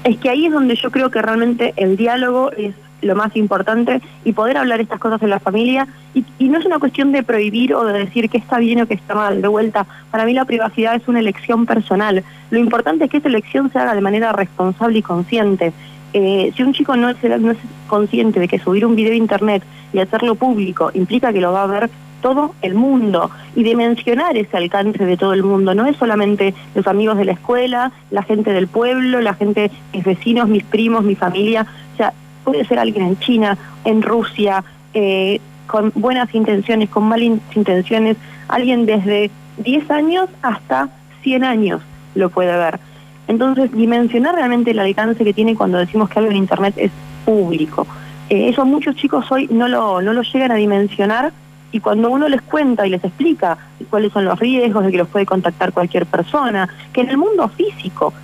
Es 0.05 0.19
que 0.19 0.29
ahí 0.29 0.47
es 0.47 0.53
donde 0.53 0.77
yo 0.77 0.91
creo 0.91 1.11
que 1.11 1.23
realmente 1.23 1.73
el 1.77 1.97
diálogo 1.97 2.53
es 2.53 2.75
lo 3.01 3.15
más 3.15 3.35
importante 3.37 4.01
y 4.25 4.33
poder 4.33 4.57
hablar 4.57 4.81
estas 4.81 4.99
cosas 4.99 5.23
en 5.23 5.31
la 5.31 5.41
familia 5.41 5.87
y, 6.15 6.25
no 6.49 6.59
es 6.59 6.67
una 6.67 6.79
cuestión 6.79 7.11
de 7.13 7.23
prohibir 7.23 7.75
o 7.75 7.85
de 7.85 7.99
decir 7.99 8.31
que 8.31 8.39
está 8.39 8.59
bien 8.59 8.81
o 8.81 8.87
que 8.87 8.95
está 8.95 9.15
mal. 9.15 9.41
De 9.41 9.49
vuelta, 9.49 9.87
para 10.11 10.25
mí 10.25 10.33
la 10.33 10.45
privacidad 10.45 10.95
es 10.95 11.09
una 11.09 11.21
elección 11.21 11.67
personal. 11.67 12.23
Lo 12.51 12.59
importante 12.59 13.05
es 13.05 13.11
que 13.11 13.17
esa 13.17 13.29
elección 13.29 13.73
se 13.73 13.79
haga 13.79 13.95
de 13.95 14.01
manera 14.01 14.33
responsable 14.33 14.99
y 14.99 15.03
consciente. 15.03 15.73
Eh, 16.13 16.53
si 16.57 16.63
un 16.63 16.73
chico 16.73 16.97
no 16.97 17.09
es, 17.09 17.17
no 17.41 17.51
es 17.51 17.59
consciente 17.89 18.41
de 18.41 18.47
que 18.47 18.59
subir 18.59 18.87
un 18.87 18.95
video 18.95 19.13
a 19.13 19.17
internet 19.17 19.65
y 19.93 19.99
hacerlo 19.99 20.35
público 20.35 20.91
implica 20.95 21.33
que 21.33 21.41
lo 21.41 21.53
va 21.53 21.65
a 21.65 21.67
ver 21.67 21.91
todo 22.25 22.55
el 22.63 22.73
mundo 22.73 23.31
y 23.55 23.65
dimensionar 23.65 24.35
ese 24.39 24.57
alcance 24.57 25.05
de 25.05 25.19
todo 25.19 25.35
el 25.35 25.43
mundo. 25.43 25.75
No 25.75 25.85
es 25.85 25.95
solamente 25.99 26.55
los 26.75 26.87
amigos 26.87 27.19
de 27.19 27.27
la 27.27 27.33
escuela, 27.33 27.93
la 28.11 28.23
gente 28.23 28.51
del 28.51 28.67
pueblo, 28.67 29.21
la 29.21 29.35
gente, 29.35 29.71
mis 29.93 30.05
vecinos, 30.05 30.49
mis 30.49 30.65
primos, 30.65 31.05
mi 31.05 31.17
familia. 31.17 31.67
O 31.93 31.97
sea, 31.99 32.15
puede 32.43 32.65
ser 32.65 32.79
alguien 32.79 33.05
en 33.05 33.19
China, 33.19 33.59
en 33.85 34.01
Rusia, 34.01 34.65
eh, 34.95 35.39
con 35.67 35.93
buenas 35.95 36.35
intenciones, 36.35 36.89
con 36.89 37.05
malas 37.05 37.41
intenciones, 37.55 38.17
alguien 38.49 38.87
desde 38.87 39.31
10 39.59 39.91
años 39.91 40.31
hasta 40.41 40.89
100 41.25 41.45
años 41.45 41.83
lo 42.15 42.31
puede 42.31 42.57
ver. 42.57 42.81
Entonces, 43.29 43.71
dimensionar 43.71 44.35
realmente 44.35 44.71
el 44.71 44.79
alcance 44.79 45.25
que 45.25 45.35
tiene 45.35 45.57
cuando 45.57 45.77
decimos 45.77 46.09
que 46.09 46.21
algo 46.21 46.31
en 46.31 46.39
Internet 46.39 46.73
es 46.79 46.91
público. 47.27 47.87
Eh, 48.31 48.49
eso 48.49 48.65
muchos 48.65 48.97
chicos 48.97 49.31
hoy 49.31 49.47
no 49.51 49.69
lo, 49.69 50.01
no 50.01 50.15
lo 50.15 50.23
llegan 50.23 50.53
a 50.53 50.55
dimensionar 50.55 51.35
y 51.75 51.81
cuando 51.81 52.09
uno 52.09 52.29
les 52.29 52.41
cuenta 52.41 52.87
y 52.87 52.91
les 52.91 53.03
explica 53.03 53.59
cuáles 53.91 54.13
son 54.13 54.27
los 54.27 54.39
riesgos 54.39 54.85
de 54.85 54.93
que 54.93 54.99
los 54.99 55.09
puede 55.09 55.27
contactar 55.27 55.73
cualquier 55.73 56.07
persona, 56.07 56.69
que 56.93 57.01
en 57.01 57.09
el 57.09 57.17
mundo 57.17 57.49
físico 57.49 58.15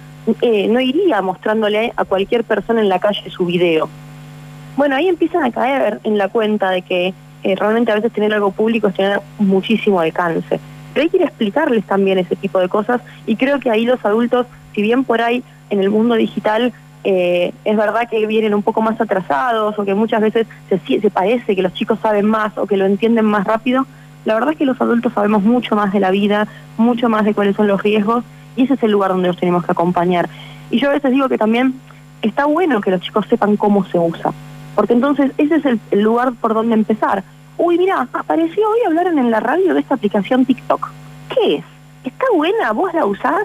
eh, 0.40 0.68
no 0.68 0.80
iría 0.80 1.20
mostrándole 1.20 1.92
a 1.96 2.04
cualquier 2.04 2.44
persona 2.44 2.80
en 2.80 2.88
la 2.88 3.00
calle 3.00 3.28
su 3.28 3.46
video. 3.46 3.88
Bueno, 4.76 4.94
ahí 4.94 5.08
empiezan 5.08 5.42
a 5.42 5.50
caer 5.50 5.98
en 6.04 6.16
la 6.16 6.28
cuenta 6.28 6.70
de 6.70 6.82
que 6.82 7.12
eh, 7.42 7.56
realmente 7.56 7.90
a 7.90 7.96
veces 7.96 8.12
tener 8.12 8.32
algo 8.32 8.52
público 8.52 8.86
es 8.86 8.94
tener 8.94 9.20
muchísimo 9.40 9.98
alcance. 9.98 10.60
Pero 10.94 11.02
hay 11.02 11.08
que 11.08 11.16
ir 11.16 11.24
a 11.24 11.26
explicarles 11.26 11.84
también 11.86 12.18
ese 12.18 12.36
tipo 12.36 12.60
de 12.60 12.68
cosas 12.68 13.00
y 13.26 13.34
creo 13.34 13.58
que 13.58 13.68
ahí 13.68 13.84
los 13.84 14.04
adultos, 14.04 14.46
si 14.76 14.82
bien 14.82 15.02
por 15.02 15.22
ahí 15.22 15.42
en 15.70 15.80
el 15.80 15.90
mundo 15.90 16.14
digital 16.14 16.72
eh, 17.02 17.52
es 17.64 17.76
verdad 17.76 18.08
que 18.08 18.26
vienen 18.26 18.54
un 18.54 18.62
poco 18.62 18.82
más 18.82 19.00
atrasados 19.00 19.78
o 19.78 19.84
que 19.84 19.94
muchas 19.94 20.20
veces 20.20 20.46
se, 20.68 21.10
parece 21.10 21.56
que 21.56 21.62
los 21.62 21.72
chicos 21.72 21.98
saben 22.00 22.26
más 22.26 22.56
o 22.58 22.66
que 22.66 22.76
lo 22.76 22.86
entienden 22.86 23.24
más 23.24 23.46
rápido. 23.46 23.86
La 24.24 24.34
verdad 24.34 24.52
es 24.52 24.58
que 24.58 24.66
los 24.66 24.80
adultos 24.80 25.12
sabemos 25.14 25.42
mucho 25.42 25.76
más 25.76 25.92
de 25.92 26.00
la 26.00 26.10
vida, 26.10 26.46
mucho 26.76 27.08
más 27.08 27.24
de 27.24 27.32
cuáles 27.32 27.56
son 27.56 27.68
los 27.68 27.82
riesgos 27.82 28.24
y 28.56 28.64
ese 28.64 28.74
es 28.74 28.82
el 28.82 28.90
lugar 28.90 29.12
donde 29.12 29.28
los 29.28 29.38
tenemos 29.38 29.64
que 29.64 29.72
acompañar. 29.72 30.28
Y 30.70 30.78
yo 30.78 30.90
a 30.90 30.92
veces 30.92 31.10
digo 31.10 31.28
que 31.28 31.38
también 31.38 31.74
está 32.20 32.44
bueno 32.44 32.80
que 32.80 32.90
los 32.90 33.00
chicos 33.00 33.26
sepan 33.28 33.56
cómo 33.56 33.84
se 33.86 33.98
usa, 33.98 34.32
porque 34.74 34.92
entonces 34.92 35.32
ese 35.38 35.56
es 35.56 35.64
el, 35.64 35.80
lugar 36.02 36.32
por 36.34 36.52
donde 36.52 36.74
empezar. 36.74 37.24
Uy, 37.56 37.78
mira, 37.78 38.08
apareció 38.12 38.68
hoy 38.68 38.78
hablar 38.86 39.06
en 39.06 39.30
la 39.30 39.40
radio 39.40 39.72
de 39.72 39.80
esta 39.80 39.94
aplicación 39.94 40.44
TikTok. 40.44 40.90
¿Qué 41.30 41.56
es? 41.56 41.64
¿Está 42.04 42.26
buena? 42.34 42.72
¿Vos 42.72 42.92
la 42.92 43.06
usás? 43.06 43.44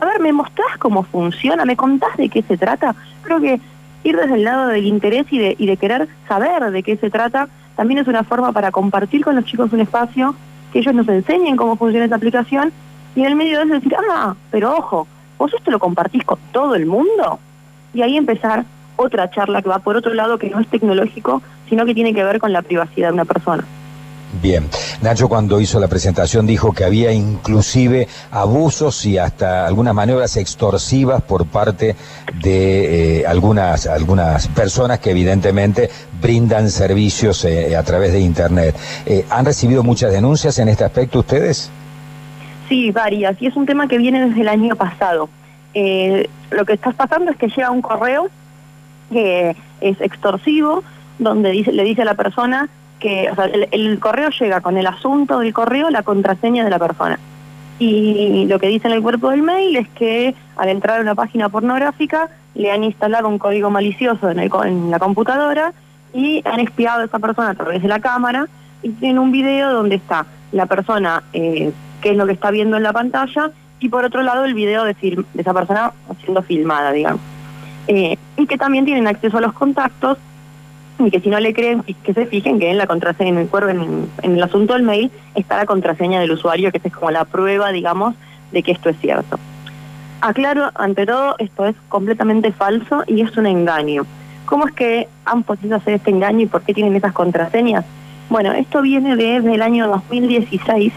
A 0.00 0.06
ver, 0.06 0.20
¿me 0.20 0.32
mostrás 0.32 0.76
cómo 0.78 1.02
funciona? 1.02 1.64
¿Me 1.64 1.76
contás 1.76 2.16
de 2.16 2.28
qué 2.28 2.42
se 2.42 2.56
trata? 2.56 2.94
Creo 3.22 3.40
que 3.40 3.60
ir 4.02 4.16
desde 4.16 4.34
el 4.34 4.44
lado 4.44 4.68
del 4.68 4.86
interés 4.86 5.26
y 5.30 5.38
de, 5.38 5.76
querer 5.76 6.08
saber 6.28 6.70
de 6.70 6.82
qué 6.82 6.96
se 6.96 7.10
trata 7.10 7.48
también 7.76 7.98
es 7.98 8.06
una 8.06 8.22
forma 8.22 8.52
para 8.52 8.70
compartir 8.70 9.24
con 9.24 9.34
los 9.34 9.44
chicos 9.44 9.72
un 9.72 9.80
espacio, 9.80 10.34
que 10.72 10.78
ellos 10.78 10.94
nos 10.94 11.08
enseñen 11.08 11.56
cómo 11.56 11.76
funciona 11.76 12.06
esa 12.06 12.16
aplicación 12.16 12.72
y 13.16 13.20
en 13.20 13.26
el 13.26 13.36
medio 13.36 13.58
de 13.58 13.64
eso 13.64 13.74
decir, 13.74 13.96
ah, 14.10 14.34
pero 14.50 14.76
ojo, 14.76 15.08
vos 15.38 15.52
esto 15.52 15.70
lo 15.70 15.78
compartís 15.78 16.24
con 16.24 16.38
todo 16.52 16.74
el 16.74 16.86
mundo 16.86 17.40
y 17.92 18.02
ahí 18.02 18.16
empezar 18.16 18.64
otra 18.96 19.30
charla 19.30 19.62
que 19.62 19.68
va 19.68 19.80
por 19.80 19.96
otro 19.96 20.14
lado 20.14 20.38
que 20.38 20.50
no 20.50 20.60
es 20.60 20.68
tecnológico, 20.68 21.42
sino 21.68 21.84
que 21.84 21.94
tiene 21.94 22.14
que 22.14 22.22
ver 22.22 22.38
con 22.38 22.52
la 22.52 22.62
privacidad 22.62 23.08
de 23.08 23.14
una 23.14 23.24
persona. 23.24 23.64
Bien, 24.42 24.68
Nacho 25.00 25.28
cuando 25.28 25.60
hizo 25.60 25.78
la 25.78 25.88
presentación 25.88 26.46
dijo 26.46 26.72
que 26.72 26.84
había 26.84 27.12
inclusive 27.12 28.08
abusos 28.30 29.06
y 29.06 29.16
hasta 29.18 29.66
algunas 29.66 29.94
maniobras 29.94 30.36
extorsivas 30.36 31.22
por 31.22 31.46
parte 31.46 31.94
de 32.42 33.20
eh, 33.20 33.26
algunas, 33.26 33.86
algunas 33.86 34.48
personas 34.48 34.98
que 34.98 35.10
evidentemente 35.10 35.88
brindan 36.20 36.68
servicios 36.70 37.44
eh, 37.44 37.76
a 37.76 37.82
través 37.84 38.12
de 38.12 38.20
Internet. 38.20 38.76
Eh, 39.06 39.24
¿Han 39.30 39.44
recibido 39.44 39.82
muchas 39.82 40.12
denuncias 40.12 40.58
en 40.58 40.68
este 40.68 40.84
aspecto 40.84 41.20
ustedes? 41.20 41.70
Sí, 42.68 42.90
varias, 42.90 43.40
y 43.40 43.46
es 43.46 43.56
un 43.56 43.66
tema 43.66 43.86
que 43.86 43.98
viene 43.98 44.26
desde 44.26 44.40
el 44.40 44.48
año 44.48 44.74
pasado. 44.74 45.28
lo 45.74 46.64
que 46.64 46.72
está 46.72 46.92
pasando 46.92 47.30
es 47.30 47.36
que 47.36 47.48
llega 47.48 47.70
un 47.70 47.82
correo 47.82 48.28
que 49.10 49.56
es 49.80 50.00
extorsivo, 50.00 50.82
donde 51.18 51.50
dice, 51.50 51.72
le 51.72 51.84
dice 51.84 52.02
a 52.02 52.06
la 52.06 52.14
persona 52.14 52.68
que 52.98 53.30
el, 53.72 53.98
correo 53.98 54.30
llega 54.30 54.60
con 54.60 54.76
el 54.76 54.86
asunto 54.86 55.40
del 55.40 55.52
correo, 55.52 55.90
la 55.90 56.02
contraseña 56.02 56.64
de 56.64 56.70
la 56.70 56.78
persona. 56.78 57.18
Y 57.78 58.46
lo 58.46 58.58
que 58.58 58.68
dice 58.68 58.88
en 58.88 58.94
el 58.94 59.02
cuerpo 59.02 59.30
del 59.30 59.42
mail 59.42 59.76
es 59.76 59.88
que 59.88 60.34
al 60.56 60.68
entrar 60.68 60.98
a 60.98 61.02
una 61.02 61.14
página 61.14 61.48
pornográfica 61.48 62.28
le 62.54 62.70
han 62.70 62.84
instalado 62.84 63.28
un 63.28 63.38
código 63.38 63.68
malicioso 63.70 64.30
en, 64.30 64.90
la 64.90 64.98
computadora 64.98 65.72
y 66.12 66.42
han 66.46 66.60
espiado 66.60 67.02
a 67.02 67.04
esa 67.06 67.18
persona 67.18 67.50
a 67.50 67.54
través 67.54 67.82
de 67.82 67.88
la 67.88 67.98
cámara 67.98 68.46
y 68.82 68.90
tienen 68.90 69.18
un 69.18 69.32
video 69.32 69.72
donde 69.72 69.96
está 69.96 70.26
la 70.52 70.66
persona, 70.66 71.24
eh, 71.32 71.72
que 72.00 72.10
es 72.10 72.16
lo 72.16 72.26
que 72.26 72.32
está 72.32 72.52
viendo 72.52 72.76
en 72.76 72.84
la 72.84 72.92
pantalla, 72.92 73.50
y 73.80 73.88
por 73.88 74.04
otro 74.04 74.22
lado 74.22 74.44
el 74.44 74.54
video 74.54 74.84
de, 74.84 74.94
de 74.94 75.42
esa 75.42 75.52
persona 75.52 75.92
siendo 76.22 76.42
filmada, 76.42 76.92
digamos. 76.92 77.20
Eh, 77.86 78.16
y 78.36 78.46
que 78.46 78.56
también 78.56 78.84
tienen 78.84 79.06
acceso 79.06 79.38
a 79.38 79.40
los 79.40 79.52
contactos 79.52 80.16
y 80.98 81.10
que 81.10 81.20
si 81.20 81.28
no 81.28 81.40
le 81.40 81.52
creen, 81.52 81.82
que 81.82 82.14
se 82.14 82.26
fijen 82.26 82.58
que 82.58 82.70
en 82.70 82.78
la 82.78 82.86
contraseña, 82.86 83.30
en 83.30 83.38
el 83.38 83.48
cuerpo, 83.48 83.70
en, 83.70 84.08
el 84.22 84.42
asunto 84.42 84.74
del 84.74 84.82
mail, 84.82 85.10
está 85.34 85.56
la 85.56 85.66
contraseña 85.66 86.20
del 86.20 86.30
usuario, 86.30 86.70
que 86.70 86.80
es 86.82 86.92
como 86.92 87.10
la 87.10 87.24
prueba, 87.24 87.72
digamos, 87.72 88.14
de 88.52 88.62
que 88.62 88.72
esto 88.72 88.88
es 88.88 88.98
cierto. 89.00 89.38
Aclaro, 90.20 90.70
ante 90.74 91.04
todo, 91.04 91.34
esto 91.38 91.66
es 91.66 91.74
completamente 91.88 92.52
falso 92.52 93.02
y 93.06 93.20
es 93.20 93.36
un 93.36 93.46
engaño. 93.46 94.06
¿Cómo 94.46 94.66
es 94.66 94.74
que 94.74 95.08
han 95.24 95.42
podido 95.42 95.76
hacer 95.76 95.94
este 95.94 96.10
engaño 96.10 96.40
y 96.40 96.46
por 96.46 96.62
qué 96.62 96.74
tienen 96.74 96.94
esas 96.94 97.12
contraseñas? 97.12 97.84
Bueno, 98.30 98.52
esto 98.52 98.80
viene 98.80 99.16
desde 99.16 99.54
el 99.54 99.62
año 99.62 99.88
2016, 99.88 100.92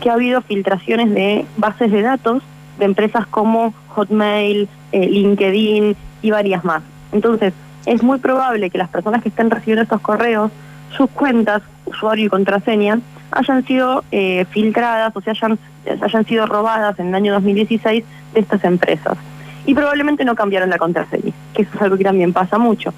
que 0.00 0.10
ha 0.10 0.14
habido 0.14 0.42
filtraciones 0.42 1.10
de 1.14 1.46
bases 1.56 1.90
de 1.90 2.02
datos 2.02 2.42
de 2.78 2.84
empresas 2.84 3.26
como 3.26 3.72
Hotmail, 3.88 4.68
eh, 4.92 5.08
LinkedIn 5.08 5.96
y 6.22 6.30
varias 6.30 6.64
más. 6.64 6.82
Entonces, 7.12 7.54
es 7.86 8.02
muy 8.02 8.18
probable 8.18 8.68
que 8.68 8.78
las 8.78 8.88
personas 8.88 9.22
que 9.22 9.28
estén 9.28 9.50
recibiendo 9.50 9.82
estos 9.82 10.00
correos, 10.00 10.50
sus 10.96 11.08
cuentas, 11.10 11.62
usuario 11.86 12.26
y 12.26 12.28
contraseña, 12.28 12.98
hayan 13.30 13.64
sido 13.64 14.04
eh, 14.10 14.44
filtradas 14.50 15.14
o 15.14 15.20
se 15.20 15.30
hayan, 15.30 15.58
hayan 16.02 16.24
sido 16.26 16.46
robadas 16.46 16.98
en 16.98 17.08
el 17.08 17.14
año 17.14 17.32
2016 17.34 18.04
de 18.34 18.40
estas 18.40 18.64
empresas. 18.64 19.16
Y 19.64 19.74
probablemente 19.74 20.24
no 20.24 20.34
cambiaron 20.34 20.68
la 20.70 20.78
contraseña, 20.78 21.32
que 21.54 21.62
eso 21.62 21.70
es 21.74 21.82
algo 21.82 21.96
que 21.96 22.04
también 22.04 22.32
pasa 22.32 22.58
mucho. 22.58 22.92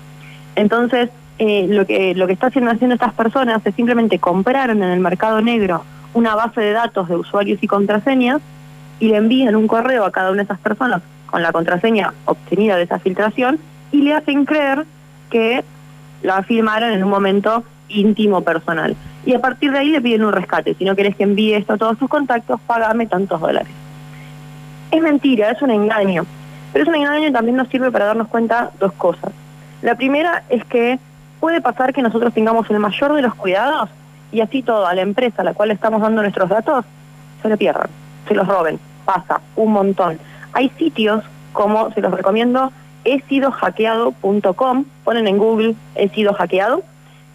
Entonces, 0.57 1.11
eh, 1.38 1.66
lo, 1.68 1.87
que, 1.87 2.14
lo 2.14 2.26
que 2.26 2.33
están 2.33 2.49
haciendo, 2.49 2.71
haciendo 2.71 2.95
estas 2.95 3.14
personas 3.14 3.64
es 3.64 3.75
simplemente 3.75 4.18
compraron 4.18 4.83
en 4.83 4.90
el 4.90 5.00
mercado 5.00 5.40
negro 5.40 5.85
una 6.14 6.35
base 6.35 6.61
de 6.61 6.73
datos 6.73 7.09
de 7.09 7.16
usuarios 7.16 7.62
y 7.62 7.66
contraseñas 7.66 8.40
y 8.99 9.09
le 9.09 9.16
envían 9.16 9.54
un 9.54 9.68
correo 9.68 10.04
a 10.04 10.11
cada 10.11 10.30
una 10.30 10.38
de 10.38 10.45
esas 10.45 10.59
personas 10.59 11.02
con 11.26 11.42
la 11.42 11.52
contraseña 11.52 12.12
obtenida 12.25 12.76
de 12.76 12.85
esa 12.85 12.99
filtración 12.99 13.61
y 13.92 14.02
le 14.02 14.14
hacen 14.14 14.45
creer 14.45 14.85
que 15.30 15.64
la 16.23 16.42
filmaron 16.42 16.90
en 16.90 17.04
un 17.04 17.11
momento 17.11 17.64
íntimo 17.88 18.42
personal. 18.42 18.97
Y 19.25 19.35
a 19.35 19.40
partir 19.40 19.73
de 19.73 19.78
ahí 19.78 19.90
le 19.90 20.00
piden 20.00 20.25
un 20.25 20.33
rescate. 20.33 20.75
Si 20.75 20.85
no 20.85 20.97
querés 20.97 21.16
que 21.16 21.25
envíe 21.25 21.54
esto 21.54 21.75
a 21.75 21.78
todos 21.78 21.99
sus 21.99 22.09
contactos, 22.09 22.61
págame 22.66 23.07
tantos 23.07 23.40
dólares. 23.40 23.73
Es 24.90 25.02
mentira, 25.02 25.50
es 25.50 25.61
un 25.62 25.71
engaño. 25.71 26.25
Pero 26.73 26.83
es 26.85 26.88
un 26.88 26.97
engaño 26.97 27.28
y 27.28 27.33
también 27.33 27.57
nos 27.57 27.68
sirve 27.68 27.90
para 27.90 28.07
darnos 28.07 28.28
cuenta 28.28 28.71
dos 28.78 28.92
cosas. 28.92 29.33
La 29.83 29.95
primera 29.95 30.45
es 30.49 30.64
que 30.64 30.99
puede 31.40 31.61
pasar 31.61 31.92
que 31.92 32.02
nosotros 32.02 32.35
tengamos 32.35 32.68
el 32.71 32.78
mayor 32.78 33.14
de 33.14 33.23
los 33.23 33.35
cuidados 33.35 33.90
y 34.33 34.40
así 34.40 34.62
todo 34.62 34.87
a 34.87 34.95
la 34.95 35.02
empresa 35.02 35.42
a 35.42 35.45
la 35.45 35.54
cual 35.54 35.71
estamos 35.71 36.00
dando 36.02 36.23
nuestros 36.23 36.49
datos 36.49 36.85
se 37.42 37.49
le 37.49 37.57
pierdan, 37.57 37.88
se 38.26 38.35
los 38.35 38.47
roben. 38.47 38.78
Pasa 39.04 39.40
un 39.57 39.73
montón. 39.73 40.18
Hay 40.52 40.71
sitios 40.71 41.25
como, 41.52 41.90
se 41.92 42.00
los 42.00 42.12
recomiendo, 42.12 42.73
he 43.05 43.21
sido 43.23 43.50
hackeado.com, 43.50 44.85
ponen 45.05 45.28
en 45.28 45.38
Google 45.38 45.75
he 45.95 46.09
sido 46.09 46.33
hackeado, 46.35 46.83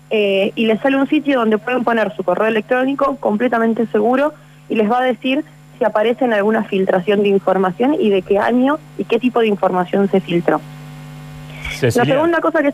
eh, 0.09 0.51
y 0.55 0.65
les 0.65 0.79
sale 0.79 0.97
un 0.97 1.07
sitio 1.07 1.39
donde 1.39 1.57
pueden 1.57 1.83
poner 1.83 2.15
su 2.15 2.23
correo 2.23 2.47
electrónico 2.47 3.15
completamente 3.15 3.87
seguro 3.87 4.33
y 4.69 4.75
les 4.75 4.89
va 4.89 4.99
a 4.99 5.03
decir 5.03 5.43
si 5.77 5.83
aparece 5.83 6.25
en 6.25 6.33
alguna 6.33 6.63
filtración 6.65 7.23
de 7.23 7.29
información 7.29 7.95
y 7.99 8.09
de 8.09 8.21
qué 8.21 8.37
año 8.37 8.77
y 8.97 9.05
qué 9.05 9.17
tipo 9.17 9.39
de 9.39 9.47
información 9.47 10.09
se 10.09 10.21
filtró. 10.21 10.61
La 11.81 12.05
segunda 12.05 12.39
cosa 12.41 12.61
que... 12.61 12.73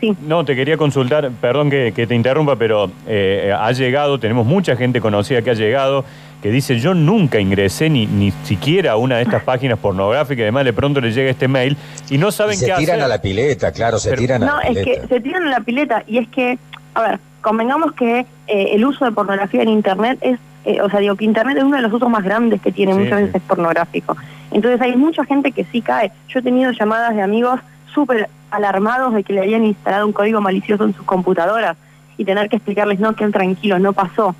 Sí. 0.00 0.16
No, 0.26 0.44
te 0.44 0.56
quería 0.56 0.76
consultar, 0.76 1.30
perdón 1.40 1.70
que, 1.70 1.92
te 1.92 2.14
interrumpa, 2.14 2.56
pero 2.56 2.90
eh, 3.06 3.54
ha 3.56 3.70
llegado, 3.70 4.18
tenemos 4.18 4.44
mucha 4.44 4.74
gente 4.74 5.00
conocida 5.00 5.42
que 5.42 5.50
ha 5.50 5.54
llegado 5.54 6.04
que 6.44 6.50
dice 6.50 6.78
yo 6.78 6.92
nunca 6.92 7.40
ingresé 7.40 7.88
ni, 7.88 8.06
ni 8.06 8.30
siquiera 8.30 8.92
a 8.92 8.96
una 8.96 9.16
de 9.16 9.22
estas 9.22 9.42
páginas 9.44 9.78
pornográficas, 9.78 10.42
además 10.42 10.66
de 10.66 10.74
pronto 10.74 11.00
le 11.00 11.10
llega 11.10 11.30
este 11.30 11.48
mail 11.48 11.74
y 12.10 12.18
no 12.18 12.30
saben 12.30 12.58
qué 12.58 12.66
hacer. 12.70 12.84
Se 12.84 12.92
tiran 12.92 13.00
a 13.00 13.08
la 13.08 13.22
pileta, 13.22 13.72
claro, 13.72 13.98
se 13.98 14.14
tiran 14.14 14.42
a 14.42 14.46
la 14.46 14.60
pileta. 14.60 14.74
No, 14.74 14.78
es 14.78 15.00
que 15.00 15.08
se 15.08 15.20
tiran 15.22 15.46
a 15.46 15.50
la 15.50 15.60
pileta 15.60 16.04
y 16.06 16.18
es 16.18 16.28
que, 16.28 16.58
a 16.92 17.00
ver, 17.00 17.18
convengamos 17.40 17.92
que 17.92 18.26
eh, 18.46 18.68
el 18.72 18.84
uso 18.84 19.06
de 19.06 19.12
pornografía 19.12 19.62
en 19.62 19.70
Internet 19.70 20.18
es, 20.20 20.38
eh, 20.66 20.82
o 20.82 20.90
sea, 20.90 21.00
digo 21.00 21.16
que 21.16 21.24
Internet 21.24 21.56
es 21.56 21.64
uno 21.64 21.76
de 21.76 21.82
los 21.82 21.90
usos 21.90 22.10
más 22.10 22.22
grandes 22.22 22.60
que 22.60 22.72
tiene, 22.72 22.92
muchas 22.92 23.22
veces 23.22 23.36
es 23.36 23.42
pornográfico. 23.42 24.14
Entonces 24.50 24.78
hay 24.82 24.94
mucha 24.96 25.24
gente 25.24 25.50
que 25.50 25.64
sí 25.72 25.80
cae. 25.80 26.12
Yo 26.28 26.40
he 26.40 26.42
tenido 26.42 26.72
llamadas 26.72 27.16
de 27.16 27.22
amigos 27.22 27.58
súper 27.94 28.28
alarmados 28.50 29.14
de 29.14 29.24
que 29.24 29.32
le 29.32 29.40
habían 29.40 29.64
instalado 29.64 30.06
un 30.06 30.12
código 30.12 30.42
malicioso 30.42 30.84
en 30.84 30.94
sus 30.94 31.06
computadoras 31.06 31.78
y 32.18 32.26
tener 32.26 32.50
que 32.50 32.56
explicarles, 32.56 33.00
no, 33.00 33.16
que 33.16 33.26
tranquilo, 33.28 33.78
no 33.78 33.94
pasó. 33.94 34.36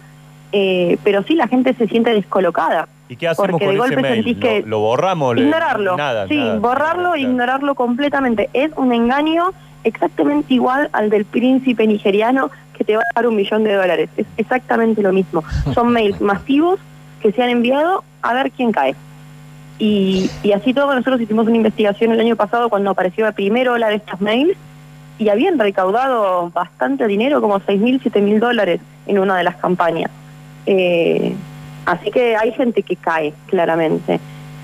Eh, 0.57 0.99
pero 1.03 1.25
sí 1.25 1.35
la 1.35 1.49
gente 1.49 1.75
se 1.75 1.89
siente 1.89 2.15
descolocada. 2.15 2.87
¿Y 3.09 3.17
qué 3.17 3.27
hacemos 3.27 3.51
porque 3.51 3.67
de 3.67 3.77
golpe 3.77 4.03
sentís 4.03 4.39
que 4.39 4.63
¿Lo, 4.65 4.79
borramos? 4.79 5.37
Ignorarlo. 5.37 5.97
sí, 6.29 6.41
borrarlo 6.61 7.17
e 7.17 7.23
ignorarlo 7.23 7.75
completamente. 7.75 8.49
Es 8.53 8.71
un 8.77 8.93
engaño 8.93 9.51
exactamente 9.83 10.55
igual 10.55 10.91
al 10.93 11.11
del 11.11 11.25
príncipe 11.25 11.89
nigeriano 11.89 12.53
que 12.79 12.85
te 12.85 12.97
va 12.97 13.03
a 13.03 13.15
dar 13.17 13.27
un 13.27 13.35
millón 13.35 13.65
de 13.65 13.75
dólares. 13.75 14.11
Es 14.17 14.27
exactamente 14.37 15.03
lo 15.03 15.13
mismo. 15.13 15.43
Son 15.75 15.89
mails 15.93 16.21
masivos 16.21 16.79
que 17.21 17.33
se 17.33 17.43
han 17.43 17.51
enviado 17.51 18.05
a 18.23 18.33
ver 18.33 18.53
quién 18.53 18.71
cae. 18.71 18.95
Y, 19.81 20.31
y 20.45 20.53
así 20.53 20.73
todo, 20.73 20.95
nosotros 20.95 21.21
hicimos 21.21 21.49
una 21.49 21.57
investigación 21.57 22.13
el 22.13 22.21
año 22.21 22.37
pasado 22.37 22.69
cuando 22.69 22.91
apareció 22.91 23.25
la 23.25 23.33
primera 23.33 23.73
ola 23.73 23.89
de 23.89 23.97
estos 23.97 24.21
mails 24.21 24.57
y 25.19 25.31
habían 25.31 25.59
recaudado 25.59 26.51
bastante 26.51 27.09
dinero, 27.09 27.41
como 27.41 27.59
6 27.59 27.81
mil, 27.81 27.99
7 28.01 28.21
mil 28.21 28.39
dólares 28.39 28.81
en 29.09 29.19
una 29.19 29.37
de 29.37 29.43
las 29.43 29.57
campañas. 29.57 30.13
Eh, 30.67 31.35
así 31.87 32.11
que 32.11 32.37
hay 32.37 32.53
gente 32.53 32.83
que 32.83 32.97
cae, 32.97 33.35
claramente. 33.47 34.21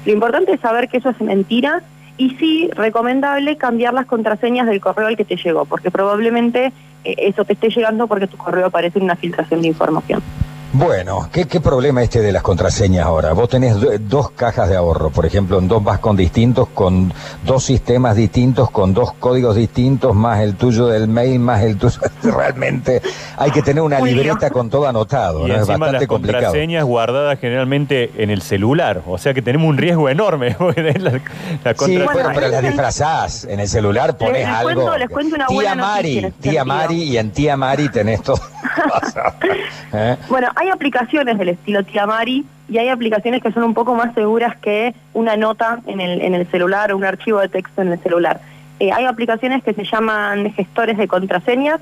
Lo 0.07 0.13
importante 0.13 0.53
es 0.53 0.61
saber 0.61 0.89
que 0.89 0.99
eso 0.99 1.11
es 1.11 1.21
mentira 1.21 1.83
y 2.17 2.31
sí, 2.37 2.69
recomendable 2.75 3.57
cambiar 3.57 3.95
las 3.95 4.07
contraseñas 4.07 4.67
del 4.67 4.81
correo 4.81 5.07
al 5.07 5.17
que 5.17 5.25
te 5.25 5.37
llegó, 5.37 5.65
porque 5.65 5.91
probablemente 5.91 6.73
eh, 7.05 7.15
eso 7.19 7.45
te 7.45 7.55
esté 7.55 7.71
llegando 7.71 8.07
porque 8.07 8.27
tu 8.27 8.37
correo 8.37 8.67
aparece 8.67 8.99
en 8.99 9.05
una 9.05 9.17
filtración 9.17 9.63
de 9.63 9.69
información. 9.69 10.23
Bueno, 10.73 11.29
¿qué, 11.33 11.47
problema 11.61 12.01
este 12.01 12.21
de 12.21 12.31
las 12.31 12.43
contraseñas 12.43 13.05
ahora? 13.05 13.33
Vos 13.33 13.49
tenés 13.49 13.75
dos 14.09 14.31
cajas 14.31 14.69
de 14.69 14.77
ahorro, 14.77 15.11
por 15.11 15.27
ejemplo, 15.27 15.59
en 15.59 15.67
dos 15.67 15.83
con 15.99 16.17
distintos, 16.17 16.69
con 16.69 17.13
dos 17.45 17.65
sistemas 17.65 18.15
distintos, 18.15 18.71
con 18.71 18.95
dos 18.95 19.13
códigos 19.15 19.57
distintos, 19.57 20.15
más 20.15 20.41
el 20.41 20.55
tuyo 20.55 20.87
del 20.87 21.09
mail, 21.09 21.41
más 21.41 21.63
el 21.65 21.77
tuyo. 21.77 21.99
Realmente 22.23 23.03
hay 23.37 23.51
que 23.51 23.63
tener 23.63 23.83
una 23.83 24.01
libreta 24.01 24.51
con 24.51 24.71
todo 24.71 24.87
anotado, 24.87 25.49
y 25.49 25.51
¿no? 25.51 25.57
es 25.57 25.67
bastante 25.67 25.93
las 25.93 26.07
contraseñas 26.07 26.85
guardadas 26.85 27.41
generalmente 27.41 28.13
en 28.19 28.31
el 28.31 28.41
celular, 28.41 29.03
o 29.09 29.19
sea 29.19 29.35
que 29.35 29.43
tenemos 29.43 29.69
un 29.69 29.77
riesgo 29.77 30.09
enorme. 30.09 30.57
la, 30.61 31.75
sí, 31.75 31.99
bueno, 31.99 32.31
pero 32.33 32.47
las 32.47 32.63
disfrazás 32.63 33.45
en 33.45 33.59
el 33.59 33.69
celular, 33.69 34.17
pones 34.17 34.47
algo. 34.47 34.97
les 34.97 35.11
cuento 35.11 35.35
una 35.35 35.47
tía 35.49 35.75
Mari, 35.75 36.33
tía 36.41 36.65
Mari, 36.65 37.03
y 37.03 37.19
en 37.19 37.33
tía 37.33 37.57
Mari 37.57 37.89
tenés 37.89 38.23
todo. 38.23 38.41
¿Eh? 39.93 40.17
Bueno, 40.29 40.49
hay 40.61 40.69
aplicaciones 40.69 41.39
del 41.39 41.49
estilo 41.49 41.83
Tiamari 41.85 42.45
y 42.69 42.77
hay 42.77 42.91
aplicaciones 42.91 43.43
que 43.43 43.51
son 43.51 43.63
un 43.63 43.73
poco 43.73 43.95
más 43.95 44.13
seguras 44.15 44.59
que 44.59 44.95
una 45.15 45.35
nota 45.35 45.81
en 45.87 46.03
el, 46.03 46.21
en 46.21 46.35
el 46.35 46.47
celular 46.49 46.93
o 46.93 46.99
un 46.99 47.05
archivo 47.05 47.41
de 47.41 47.49
texto 47.49 47.81
en 47.81 47.89
el 47.89 47.99
celular. 48.01 48.43
Eh, 48.79 48.93
hay 48.93 49.07
aplicaciones 49.07 49.65
que 49.65 49.73
se 49.73 49.85
llaman 49.85 50.53
gestores 50.53 50.99
de 50.99 51.09
contraseñas. 51.09 51.81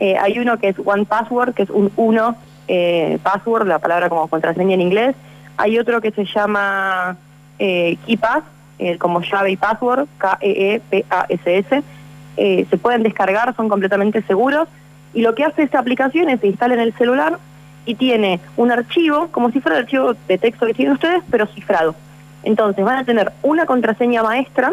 Eh, 0.00 0.16
hay 0.20 0.40
uno 0.40 0.58
que 0.58 0.70
es 0.70 0.76
One 0.84 1.04
Password, 1.04 1.54
que 1.54 1.62
es 1.62 1.70
un 1.70 1.92
uno 1.96 2.36
password, 3.22 3.68
la 3.68 3.78
palabra 3.78 4.08
como 4.08 4.26
contraseña 4.26 4.74
en 4.74 4.80
inglés. 4.80 5.14
Hay 5.56 5.78
otro 5.78 6.00
que 6.00 6.10
se 6.10 6.24
llama 6.24 7.16
KeePass, 7.58 8.42
como 8.98 9.20
llave 9.22 9.52
y 9.52 9.56
password, 9.56 10.08
K-E-E-P-A-S-S. 10.18 11.82
se 12.36 12.76
pueden 12.76 13.04
descargar, 13.04 13.54
son 13.54 13.68
completamente 13.68 14.20
seguros. 14.22 14.66
Y 15.14 15.22
lo 15.22 15.36
que 15.36 15.44
hace 15.44 15.62
esta 15.62 15.78
aplicación 15.78 16.28
es 16.28 16.40
se 16.40 16.48
instala 16.48 16.74
en 16.74 16.80
el 16.80 16.92
celular 16.94 17.38
y 17.86 17.94
tiene 17.94 18.40
un 18.56 18.70
archivo, 18.70 19.28
como 19.30 19.50
si 19.50 19.60
fuera 19.60 19.78
el 19.78 19.84
archivo 19.84 20.14
de 20.28 20.38
texto 20.38 20.66
que 20.66 20.74
tienen 20.74 20.94
ustedes, 20.94 21.22
pero 21.30 21.46
cifrado. 21.46 21.94
Entonces 22.42 22.84
van 22.84 22.98
a 22.98 23.04
tener 23.04 23.32
una 23.42 23.64
contraseña 23.64 24.22
maestra 24.22 24.72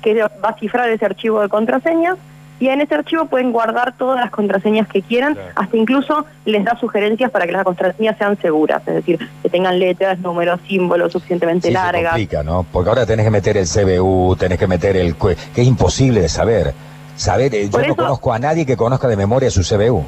que 0.00 0.22
va 0.22 0.48
a 0.48 0.54
cifrar 0.54 0.88
ese 0.88 1.04
archivo 1.04 1.40
de 1.40 1.48
contraseñas 1.48 2.16
y 2.58 2.68
en 2.68 2.80
ese 2.80 2.94
archivo 2.94 3.26
pueden 3.26 3.52
guardar 3.52 3.96
todas 3.96 4.18
las 4.18 4.30
contraseñas 4.30 4.88
que 4.88 5.02
quieran, 5.02 5.36
hasta 5.54 5.76
incluso 5.76 6.24
les 6.46 6.64
da 6.64 6.78
sugerencias 6.78 7.30
para 7.30 7.46
que 7.46 7.52
las 7.52 7.64
contraseñas 7.64 8.16
sean 8.16 8.38
seguras, 8.40 8.82
es 8.86 8.94
decir, 8.94 9.18
que 9.42 9.48
tengan 9.50 9.78
letras, 9.78 10.18
números, 10.20 10.60
símbolos 10.66 11.12
suficientemente 11.12 11.70
largas. 11.70 12.02
Se 12.02 12.08
complica, 12.08 12.42
¿no? 12.42 12.64
Porque 12.72 12.88
ahora 12.88 13.04
tenés 13.04 13.26
que 13.26 13.30
meter 13.30 13.58
el 13.58 13.66
CBU, 13.66 14.36
tenés 14.36 14.58
que 14.58 14.66
meter 14.66 14.96
el... 14.96 15.16
que 15.16 15.60
es 15.60 15.66
imposible 15.66 16.22
de 16.22 16.28
saber. 16.28 16.72
Saber, 17.14 17.52
yo 17.52 17.78
no 17.78 17.96
conozco 17.96 18.32
a 18.32 18.38
nadie 18.38 18.64
que 18.64 18.76
conozca 18.76 19.08
de 19.08 19.16
memoria 19.16 19.50
su 19.50 19.62
CBU. 19.62 20.04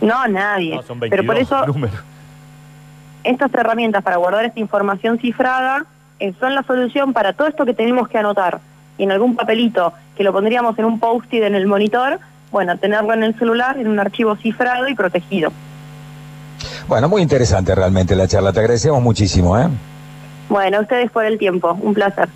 No, 0.00 0.26
nadie. 0.28 0.80
Pero 1.10 1.24
por 1.24 1.36
eso 1.36 1.64
estas 3.24 3.54
herramientas 3.54 4.02
para 4.02 4.16
guardar 4.16 4.44
esta 4.44 4.60
información 4.60 5.18
cifrada 5.18 5.86
eh, 6.20 6.32
son 6.38 6.54
la 6.54 6.62
solución 6.62 7.12
para 7.12 7.32
todo 7.32 7.48
esto 7.48 7.64
que 7.64 7.74
tenemos 7.74 8.08
que 8.08 8.18
anotar. 8.18 8.60
Y 8.98 9.04
en 9.04 9.12
algún 9.12 9.34
papelito 9.34 9.92
que 10.16 10.22
lo 10.22 10.32
pondríamos 10.32 10.78
en 10.78 10.84
un 10.84 11.00
post-it 11.00 11.42
en 11.42 11.54
el 11.54 11.66
monitor, 11.66 12.20
bueno, 12.52 12.76
tenerlo 12.78 13.12
en 13.14 13.24
el 13.24 13.36
celular, 13.38 13.78
en 13.78 13.88
un 13.88 13.98
archivo 13.98 14.36
cifrado 14.36 14.88
y 14.88 14.94
protegido. 14.94 15.50
Bueno, 16.86 17.08
muy 17.08 17.22
interesante 17.22 17.74
realmente 17.74 18.14
la 18.14 18.28
charla. 18.28 18.52
Te 18.52 18.60
agradecemos 18.60 19.02
muchísimo. 19.02 19.58
¿eh? 19.58 19.68
Bueno, 20.48 20.80
ustedes 20.80 21.10
por 21.10 21.24
el 21.24 21.38
tiempo. 21.38 21.76
Un 21.80 21.94
placer. 21.94 22.28